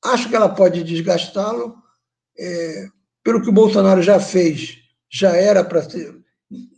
[0.04, 1.76] Acho que ela pode desgastá-lo.
[2.38, 2.88] É,
[3.24, 4.78] pelo que o Bolsonaro já fez,
[5.12, 6.16] já era para ser.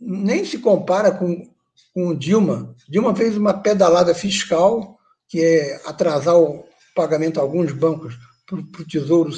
[0.00, 1.48] Nem se compara com,
[1.94, 2.74] com o Dilma.
[2.88, 4.98] Dilma fez uma pedalada fiscal,
[5.28, 6.64] que é atrasar o
[6.94, 8.14] pagamento a alguns bancos
[8.46, 9.32] para o Tesouro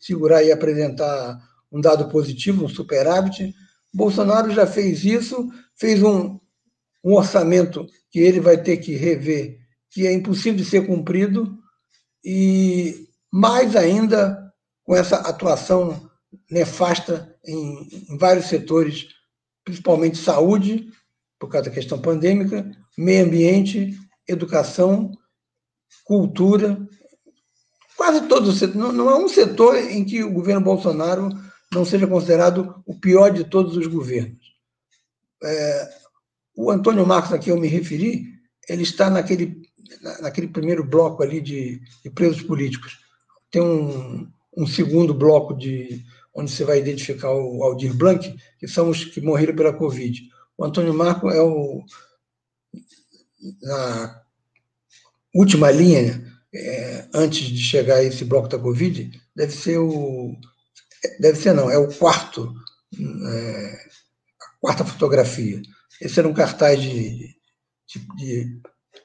[0.00, 1.38] segurar e apresentar
[1.70, 3.54] um dado positivo, um superávit.
[3.92, 6.38] Bolsonaro já fez isso, fez um,
[7.04, 9.58] um orçamento que ele vai ter que rever,
[9.90, 11.58] que é impossível de ser cumprido,
[12.24, 14.52] e mais ainda
[14.84, 16.10] com essa atuação
[16.50, 19.08] nefasta em, em vários setores,
[19.64, 20.88] principalmente saúde,
[21.38, 25.12] por causa da questão pandêmica, meio ambiente, educação,
[26.04, 26.78] cultura,
[27.96, 28.94] quase todos os setores.
[28.94, 31.28] Não, há um setor em que o governo Bolsonaro
[31.72, 34.54] não seja considerado o pior de todos os governos.
[35.42, 36.03] É,
[36.56, 38.32] o Antônio Marcos, a quem eu me referi,
[38.68, 39.62] ele está naquele,
[40.20, 42.98] naquele primeiro bloco ali de, de presos políticos.
[43.50, 48.90] Tem um, um segundo bloco de onde você vai identificar o Aldir Blanc, que são
[48.90, 50.28] os que morreram pela Covid.
[50.56, 51.84] O Antônio Marco é o
[53.62, 54.22] na
[55.34, 56.24] última linha,
[56.54, 60.34] é, antes de chegar a esse bloco da Covid, deve ser o
[61.20, 62.54] deve ser não, é o quarto
[62.98, 63.88] é,
[64.40, 65.60] a quarta fotografia.
[66.00, 67.34] Esse era um cartaz de,
[67.86, 68.60] de, de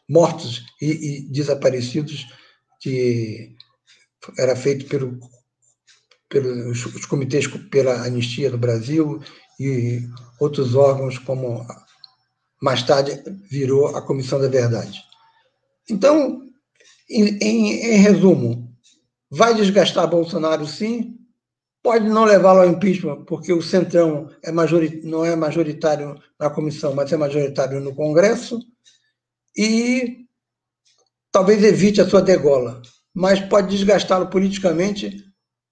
[0.07, 2.27] mortos e, e, desaparecidos
[2.81, 3.55] que
[4.37, 5.19] era feito pelo,
[6.29, 9.21] pelos os comitês pela Anistia do Brasil
[9.59, 10.01] e
[10.39, 11.65] outros órgãos, como
[12.61, 15.01] mais tarde virou a Comissão da Verdade.
[15.89, 16.41] Então,
[17.09, 18.73] em, em, em resumo,
[19.29, 21.18] vai desgastar Bolsonaro sim,
[21.81, 24.51] Pode não levá-lo ao impeachment, porque o Centrão é
[25.03, 28.59] não é majoritário na comissão, mas é majoritário no Congresso,
[29.55, 30.25] e
[31.31, 32.81] talvez evite a sua degola,
[33.13, 35.25] mas pode desgastá-lo politicamente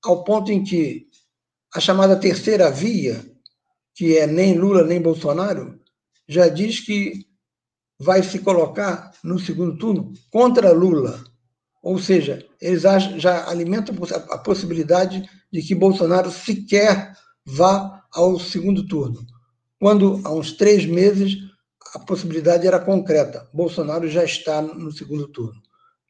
[0.04, 1.08] ao ponto em que
[1.76, 3.24] a chamada terceira via,
[3.94, 5.80] que é nem Lula nem Bolsonaro,
[6.28, 7.26] já diz que
[8.00, 11.24] vai se colocar no segundo turno contra Lula.
[11.82, 12.84] Ou seja, eles
[13.18, 13.96] já alimentam
[14.30, 17.14] a possibilidade de que Bolsonaro sequer
[17.46, 19.26] vá ao segundo turno.
[19.80, 21.38] Quando, há uns três meses,
[21.94, 25.62] a possibilidade era concreta: Bolsonaro já está no segundo turno.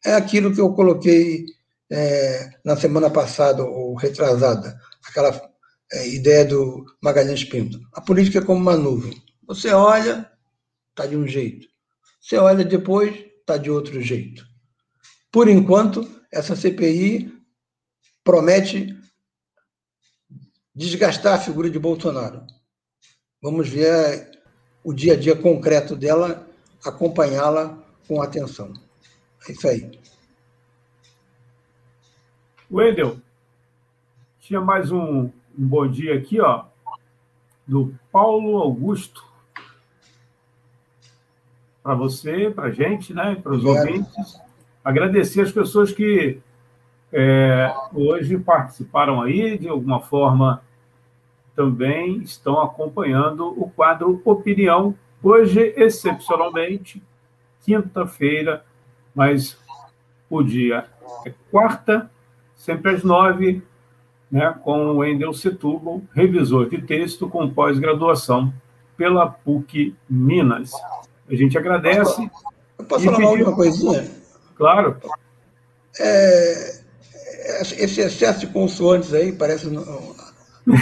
[0.06, 1.46] É aquilo que eu coloquei
[1.92, 5.50] é, na semana passada, ou retrasada, aquela
[5.92, 7.80] é, ideia do Magalhães Pinto.
[7.94, 9.22] A política é como uma nuvem.
[9.48, 10.30] Você olha,
[10.90, 11.68] está de um jeito.
[12.22, 14.46] Você olha depois, está de outro jeito.
[15.32, 17.32] Por enquanto, essa CPI
[18.24, 18.97] promete
[20.78, 22.44] desgastar a figura de Bolsonaro.
[23.42, 24.30] Vamos ver
[24.84, 26.48] o dia a dia concreto dela,
[26.86, 27.76] acompanhá-la
[28.08, 28.72] com atenção.
[29.50, 30.00] É isso aí.
[32.70, 33.18] Wendel,
[34.40, 36.66] tinha mais um, um bom dia aqui, ó,
[37.68, 39.26] do Paulo Augusto.
[41.82, 44.40] Para você, para a gente, né, para os ouvintes.
[44.84, 46.40] Agradecer as pessoas que
[47.12, 50.62] é, hoje participaram aí, de alguma forma
[51.58, 54.94] também estão acompanhando o quadro Opinião.
[55.24, 57.02] Hoje, excepcionalmente,
[57.66, 58.64] quinta-feira,
[59.16, 59.58] mas
[60.30, 60.86] o dia
[61.26, 62.12] é quarta,
[62.56, 63.64] sempre às nove,
[64.32, 68.54] né, com o Wendel Setúbal, revisor de texto com pós-graduação
[68.96, 70.72] pela PUC Minas.
[71.28, 72.30] A gente agradece.
[72.78, 74.12] Eu posso falar uma última coisinha?
[74.56, 74.96] Claro.
[76.00, 76.82] É,
[77.80, 79.82] esse excesso de consoantes aí, parece uma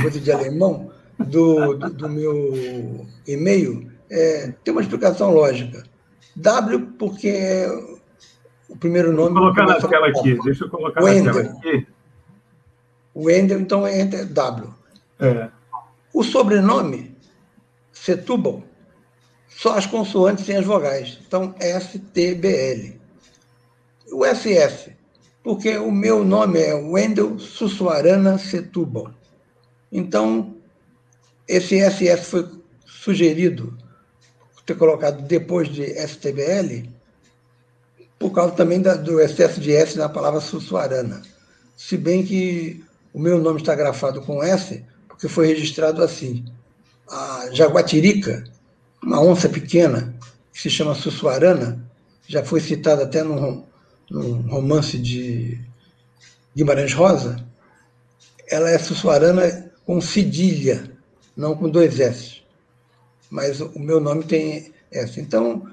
[0.01, 5.83] coisa de alemão, do, do, do meu e-mail, é, tem uma explicação lógica.
[6.35, 7.69] W, porque é
[8.67, 9.33] o primeiro nome.
[9.33, 11.33] Vou colocar na tela aqui, deixa eu colocar Wendell.
[11.33, 11.87] na tela aqui.
[13.15, 14.73] Wendell, então, é W.
[15.19, 15.49] É.
[16.13, 17.15] O sobrenome,
[17.93, 18.61] Setúbal,
[19.49, 21.19] só as consoantes sem as vogais.
[21.25, 22.99] Então, STBL.
[24.11, 24.91] O SS,
[25.41, 29.11] porque o meu nome é Wendel Sussuarana Setúbal.
[29.97, 30.57] Então,
[31.47, 32.49] esse SS foi
[32.85, 33.77] sugerido
[34.65, 36.89] ter colocado depois de STBL
[38.19, 41.21] por causa também da, do excesso de S na palavra Sussuarana.
[41.77, 42.83] Se bem que
[43.13, 46.43] o meu nome está grafado com S, porque foi registrado assim.
[47.09, 48.43] A jaguatirica,
[49.01, 50.13] uma onça pequena,
[50.51, 51.81] que se chama Sussuarana,
[52.27, 53.63] já foi citada até num,
[54.11, 55.57] num romance de
[56.53, 57.41] Guimarães Rosa,
[58.49, 60.91] ela é Sussuarana com cedilha,
[61.35, 62.41] não com dois S.
[63.29, 65.19] Mas o meu nome tem S.
[65.19, 65.69] Então,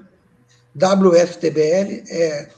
[0.75, 2.49] WSTBL é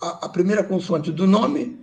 [0.00, 1.78] a primeira consoante do nome,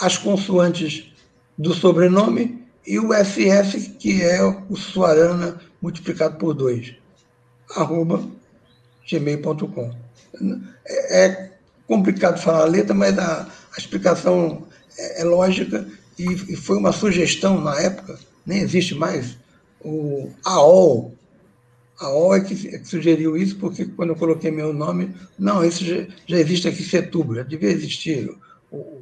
[0.00, 1.12] as consoantes
[1.56, 6.94] do sobrenome e o SS, que é o Suarana multiplicado por 2,
[7.76, 8.26] arroba
[9.08, 9.94] gmail.com.
[10.86, 11.52] É, é
[11.86, 14.66] complicado falar a letra, mas a, a explicação
[14.96, 15.86] é, é lógica
[16.20, 19.36] e, e, foi uma sugestão na época, nem existe mais,
[19.80, 21.14] o AOL.
[21.98, 25.64] A AOL é que, é que sugeriu isso, porque quando eu coloquei meu nome, não,
[25.64, 28.30] isso já, já existe aqui em Setúbal, já devia existir.
[28.70, 29.00] O,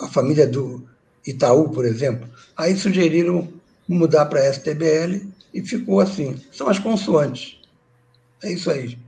[0.00, 0.84] a família do
[1.26, 2.28] Itaú, por exemplo.
[2.56, 3.48] Aí sugeriram
[3.88, 6.40] mudar para STBL e ficou assim.
[6.52, 7.60] São as consoantes.
[8.42, 8.98] É isso aí.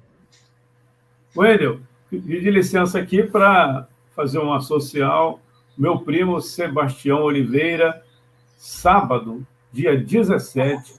[1.36, 1.80] Wendel,
[2.10, 5.40] pedi licença aqui para fazer uma social.
[5.76, 8.02] Meu primo Sebastião Oliveira,
[8.56, 10.94] sábado, dia 17,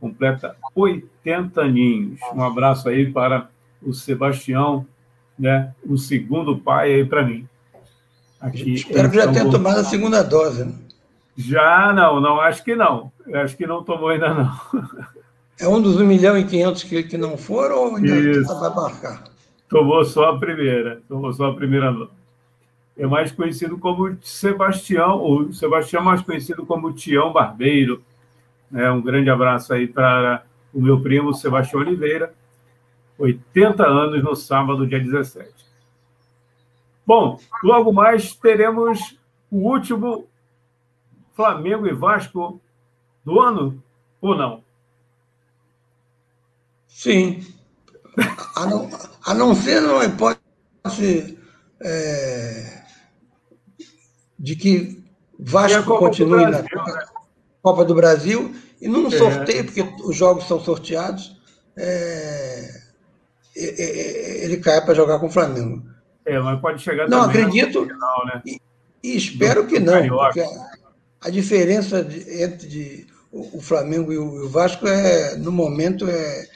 [0.00, 2.20] completa 80 aninhos.
[2.34, 3.48] Um abraço aí para
[3.82, 4.86] o Sebastião,
[5.38, 5.72] né?
[5.84, 7.48] o segundo pai aí para mim.
[8.40, 10.64] Aqui, Espero que já tenha tomado a segunda dose.
[10.64, 10.72] Né?
[11.36, 13.12] Já não, não, acho que não.
[13.32, 14.52] Acho que não tomou ainda não.
[15.60, 18.58] É um dos 1 milhão e 500 que, que não foram ou ainda Isso.
[18.58, 19.24] vai marcar?
[19.68, 21.94] Tomou só a primeira, tomou só a primeira
[22.96, 28.02] É mais conhecido como Sebastião, o Sebastião é mais conhecido como Tião Barbeiro.
[28.72, 32.34] É, um grande abraço aí para o meu primo Sebastião Oliveira,
[33.18, 35.50] 80 anos no sábado, dia 17.
[37.06, 39.16] Bom, logo mais teremos
[39.50, 40.26] o último
[41.34, 42.60] Flamengo e Vasco
[43.24, 43.82] do ano,
[44.20, 44.62] ou não?
[46.88, 47.44] Sim.
[48.54, 48.90] A não,
[49.24, 51.38] a não ser numa hipótese
[51.80, 52.81] é,
[54.42, 55.02] de que
[55.38, 57.04] Vasco continue Brasil, na né?
[57.62, 59.16] Copa do Brasil e num é.
[59.16, 61.40] sorteio, porque os jogos são sorteados,
[61.76, 62.82] é,
[63.54, 65.82] ele cai para jogar com o Flamengo.
[66.26, 67.86] É, mas pode chegar Não, acredito.
[67.86, 68.42] Final, né?
[68.44, 68.60] e,
[69.02, 70.70] e, espero Do, que não, porque a,
[71.22, 76.08] a diferença de, entre de, o, o, Flamengo e o, o, Vasco é, no momento,
[76.08, 76.48] é,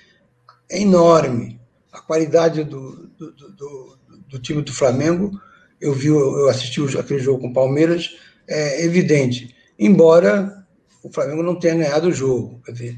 [0.71, 1.61] é enorme.
[1.93, 5.41] A qualidade do, do, do, do, time do Flamengo,
[5.87, 8.17] eu vi, eu assisti aquele jogo com o Palmeiras,
[8.49, 9.55] é evidente.
[9.79, 10.67] Embora
[11.03, 12.61] o Flamengo não tenha ganhado o jogo.
[12.65, 12.97] Quer dizer,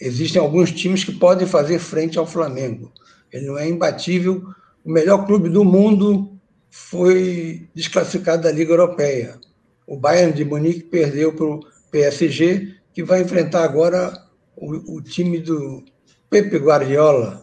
[0.00, 2.92] existem alguns times que podem fazer frente ao Flamengo.
[3.32, 6.38] Ele não é imbatível o melhor clube do mundo
[6.70, 9.40] foi desclassificado da Liga Europeia.
[9.86, 14.12] O Bayern de Munique perdeu para o PSG, que vai enfrentar agora
[14.54, 15.82] o, o, time do
[16.28, 17.40] Pepe Guardiola,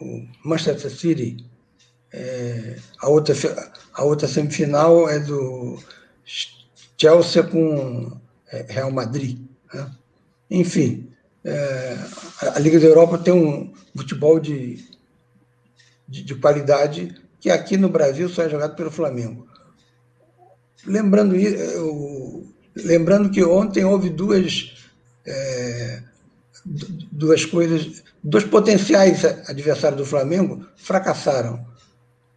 [0.00, 1.36] o Manchester City.
[2.18, 3.34] É, a, outra,
[3.92, 5.78] a outra semifinal é do
[6.98, 8.18] Chelsea com
[8.50, 9.38] é, Real Madrid.
[9.72, 9.90] Né?
[10.50, 11.10] Enfim,
[11.44, 11.96] é,
[12.54, 14.96] a Liga da Europa tem um futebol de
[16.08, 19.46] de, de qualidade que aqui no Brasil só é jogado pelo Flamengo.
[20.86, 22.46] Lembrando, eu,
[22.76, 24.74] lembrando que ontem houve duas,
[25.26, 26.02] é,
[26.64, 31.66] duas coisas, dois potenciais adversários do Flamengo fracassaram.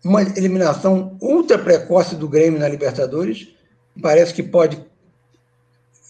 [0.03, 3.49] Uma eliminação ultra precoce do Grêmio na Libertadores,
[4.01, 4.81] parece que pode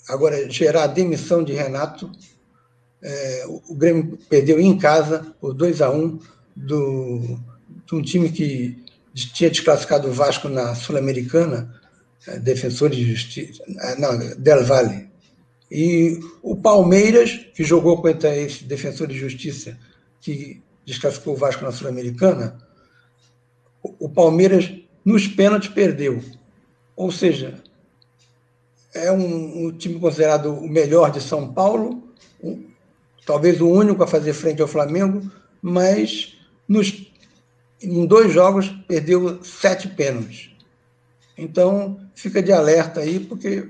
[0.07, 2.11] agora gerar a demissão de Renato.
[3.01, 6.19] É, o Grêmio perdeu em casa por 2 a 1
[6.55, 7.39] do,
[7.85, 8.83] de um time que
[9.13, 11.73] tinha desclassificado o Vasco na Sul-Americana,
[12.27, 15.09] é, Defensor de Justiça, é, não, Del Valle.
[15.71, 19.77] E o Palmeiras, que jogou contra esse Defensor de Justiça,
[20.21, 22.57] que desclassificou o Vasco na Sul-Americana,
[23.81, 24.71] o Palmeiras,
[25.03, 26.21] nos pênaltis, perdeu.
[26.95, 27.55] ou seja,
[28.93, 32.03] é um, um time considerado o melhor de São Paulo,
[32.43, 32.63] um,
[33.25, 35.29] talvez o único a fazer frente ao Flamengo,
[35.61, 36.35] mas
[36.67, 37.07] nos,
[37.81, 40.49] em dois jogos perdeu sete pênaltis.
[41.37, 43.69] Então, fica de alerta aí, porque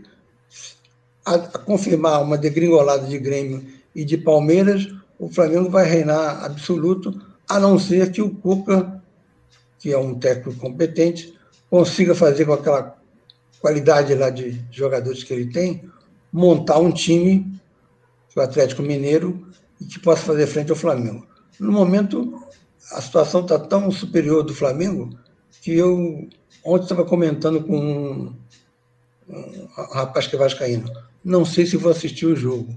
[1.26, 4.88] a, a confirmar uma degringolada de Grêmio e de Palmeiras,
[5.20, 8.99] o Flamengo vai reinar absoluto, a não ser que o Cuca,
[9.80, 11.34] que é um técnico competente,
[11.70, 12.96] consiga fazer com aquela
[13.60, 15.90] qualidade lá de jogadores que ele tem,
[16.32, 17.60] montar um time,
[18.36, 19.48] o Atlético Mineiro,
[19.80, 21.26] e que possa fazer frente ao Flamengo.
[21.60, 22.42] No momento,
[22.92, 25.18] a situação está tão superior do Flamengo
[25.62, 26.28] que eu
[26.64, 28.36] ontem estava comentando com um,
[29.30, 30.90] um, rapaz que é vascaíno.
[31.24, 32.74] Não sei se vou assistir o jogo,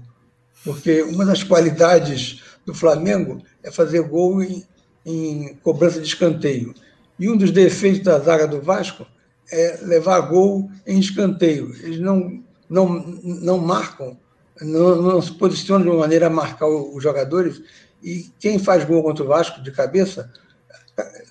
[0.63, 4.65] porque uma das qualidades do Flamengo é fazer gol em,
[5.05, 6.73] em cobrança de escanteio.
[7.19, 9.05] E um dos defeitos da zaga do Vasco
[9.51, 11.73] é levar gol em escanteio.
[11.83, 12.87] Eles não, não,
[13.23, 14.17] não marcam,
[14.61, 17.61] não, não se posicionam de uma maneira a marcar os jogadores.
[18.01, 20.31] E quem faz gol contra o Vasco de cabeça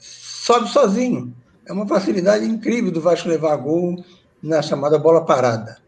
[0.00, 1.34] sobe sozinho.
[1.66, 4.04] É uma facilidade incrível do Vasco levar gol
[4.42, 5.78] na chamada bola parada.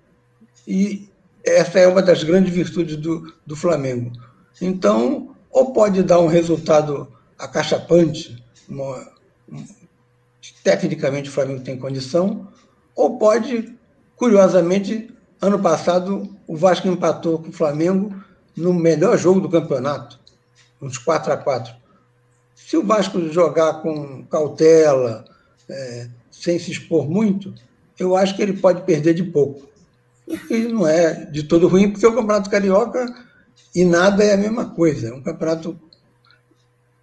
[0.67, 1.09] E
[1.45, 4.13] essa é uma das grandes virtudes do, do Flamengo.
[4.61, 9.07] Então, ou pode dar um resultado acachapante, uma,
[10.53, 12.49] tecnicamente o Flamengo tem condição,
[12.95, 13.73] ou pode,
[14.17, 18.15] curiosamente, ano passado o Vasco empatou com o Flamengo
[18.57, 20.19] no melhor jogo do campeonato,
[20.81, 21.75] uns 4 a 4
[22.55, 25.25] Se o Vasco jogar com cautela,
[25.69, 27.55] é, sem se expor muito,
[27.99, 29.67] eu acho que ele pode perder de pouco.
[30.27, 33.15] O que não é de todo ruim, porque o Campeonato Carioca
[33.75, 35.09] e nada é a mesma coisa.
[35.09, 35.79] É um campeonato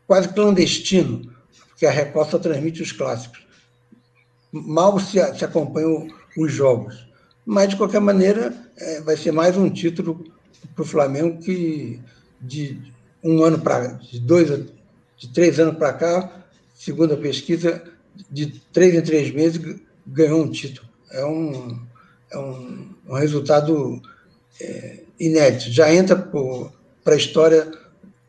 [0.08, 1.32] quase clandestino
[1.82, 3.40] que a Record só transmite os clássicos.
[4.52, 6.08] Mal se, se acompanham
[6.38, 7.08] os jogos.
[7.44, 10.32] Mas, de qualquer maneira, é, vai ser mais um título
[10.76, 12.00] para o Flamengo que,
[12.40, 12.80] de
[13.24, 13.94] um ano para.
[13.94, 14.48] de dois,
[15.18, 16.32] de três anos para cá,
[16.76, 17.84] segundo a pesquisa,
[18.30, 19.60] de três em três meses
[20.06, 20.88] ganhou um título.
[21.10, 21.80] É um,
[22.30, 24.00] é um, um resultado
[24.62, 25.72] é, inédito.
[25.72, 26.16] Já entra
[27.04, 27.72] para a história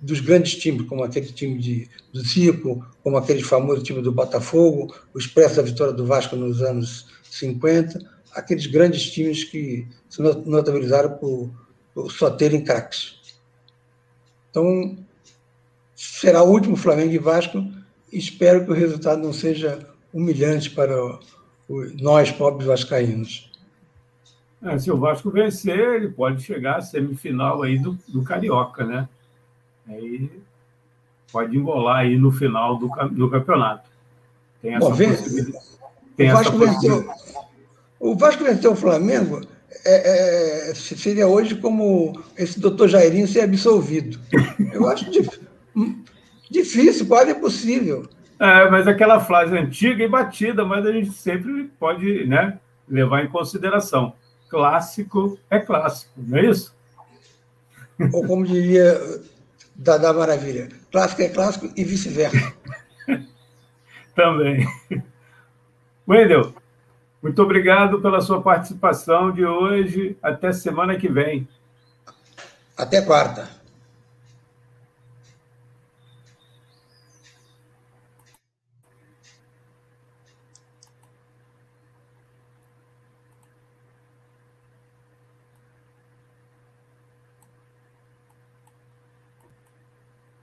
[0.03, 4.93] dos grandes times, como aquele time de, do Zico, como aquele famoso time do Botafogo,
[5.15, 11.11] o Expresso da Vitória do Vasco nos anos 50, aqueles grandes times que se notabilizaram
[11.11, 11.49] por,
[11.95, 13.15] por só terem craques.
[14.51, 14.99] Então,
[15.95, 17.65] será o último Flamengo e Vasco.
[18.13, 21.21] Espero que o resultado não seja humilhante para o,
[21.69, 23.51] o, nós, pobres vascaínos.
[24.63, 29.09] É, se o Vasco vencer, ele pode chegar à semifinal aí do, do Carioca, né?
[29.89, 30.31] Aí
[31.33, 33.89] pode embolar aí no final do, do campeonato.
[34.61, 35.65] Tem essa Bom, possibilidade.
[36.17, 37.11] Tem o, Vasco venceu,
[37.99, 39.41] o Vasco venceu o Flamengo
[39.85, 44.19] é, é, seria hoje como esse doutor Jairinho ser absolvido.
[44.73, 45.43] Eu acho difícil,
[46.51, 48.09] difícil quase impossível.
[48.39, 52.59] É, mas aquela frase antiga e batida, mas a gente sempre pode né,
[52.89, 54.13] levar em consideração.
[54.49, 56.75] Clássico é clássico, não é isso?
[58.13, 59.01] Ou como diria
[59.83, 60.69] da, da Maravilha.
[60.91, 62.53] Clássico é clássico e vice-versa.
[64.15, 64.67] Também.
[66.09, 66.55] Wendel,
[67.23, 70.17] muito obrigado pela sua participação de hoje.
[70.23, 71.49] Até semana que vem.
[72.77, 73.49] Até quarta.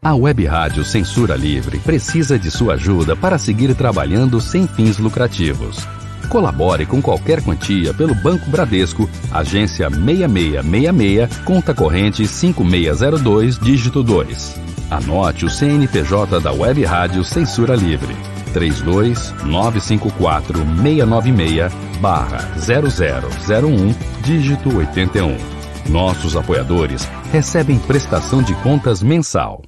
[0.01, 5.85] A Web Rádio Censura Livre precisa de sua ajuda para seguir trabalhando sem fins lucrativos.
[6.29, 14.55] Colabore com qualquer quantia pelo Banco Bradesco, agência 6666, conta corrente 5602, dígito 2.
[14.89, 18.15] Anote o CNPJ da Web Rádio Censura Livre.
[18.53, 23.93] 32954 696 barra 0001,
[24.23, 25.35] dígito 81.
[25.89, 29.61] Nossos apoiadores recebem prestação de contas mensal.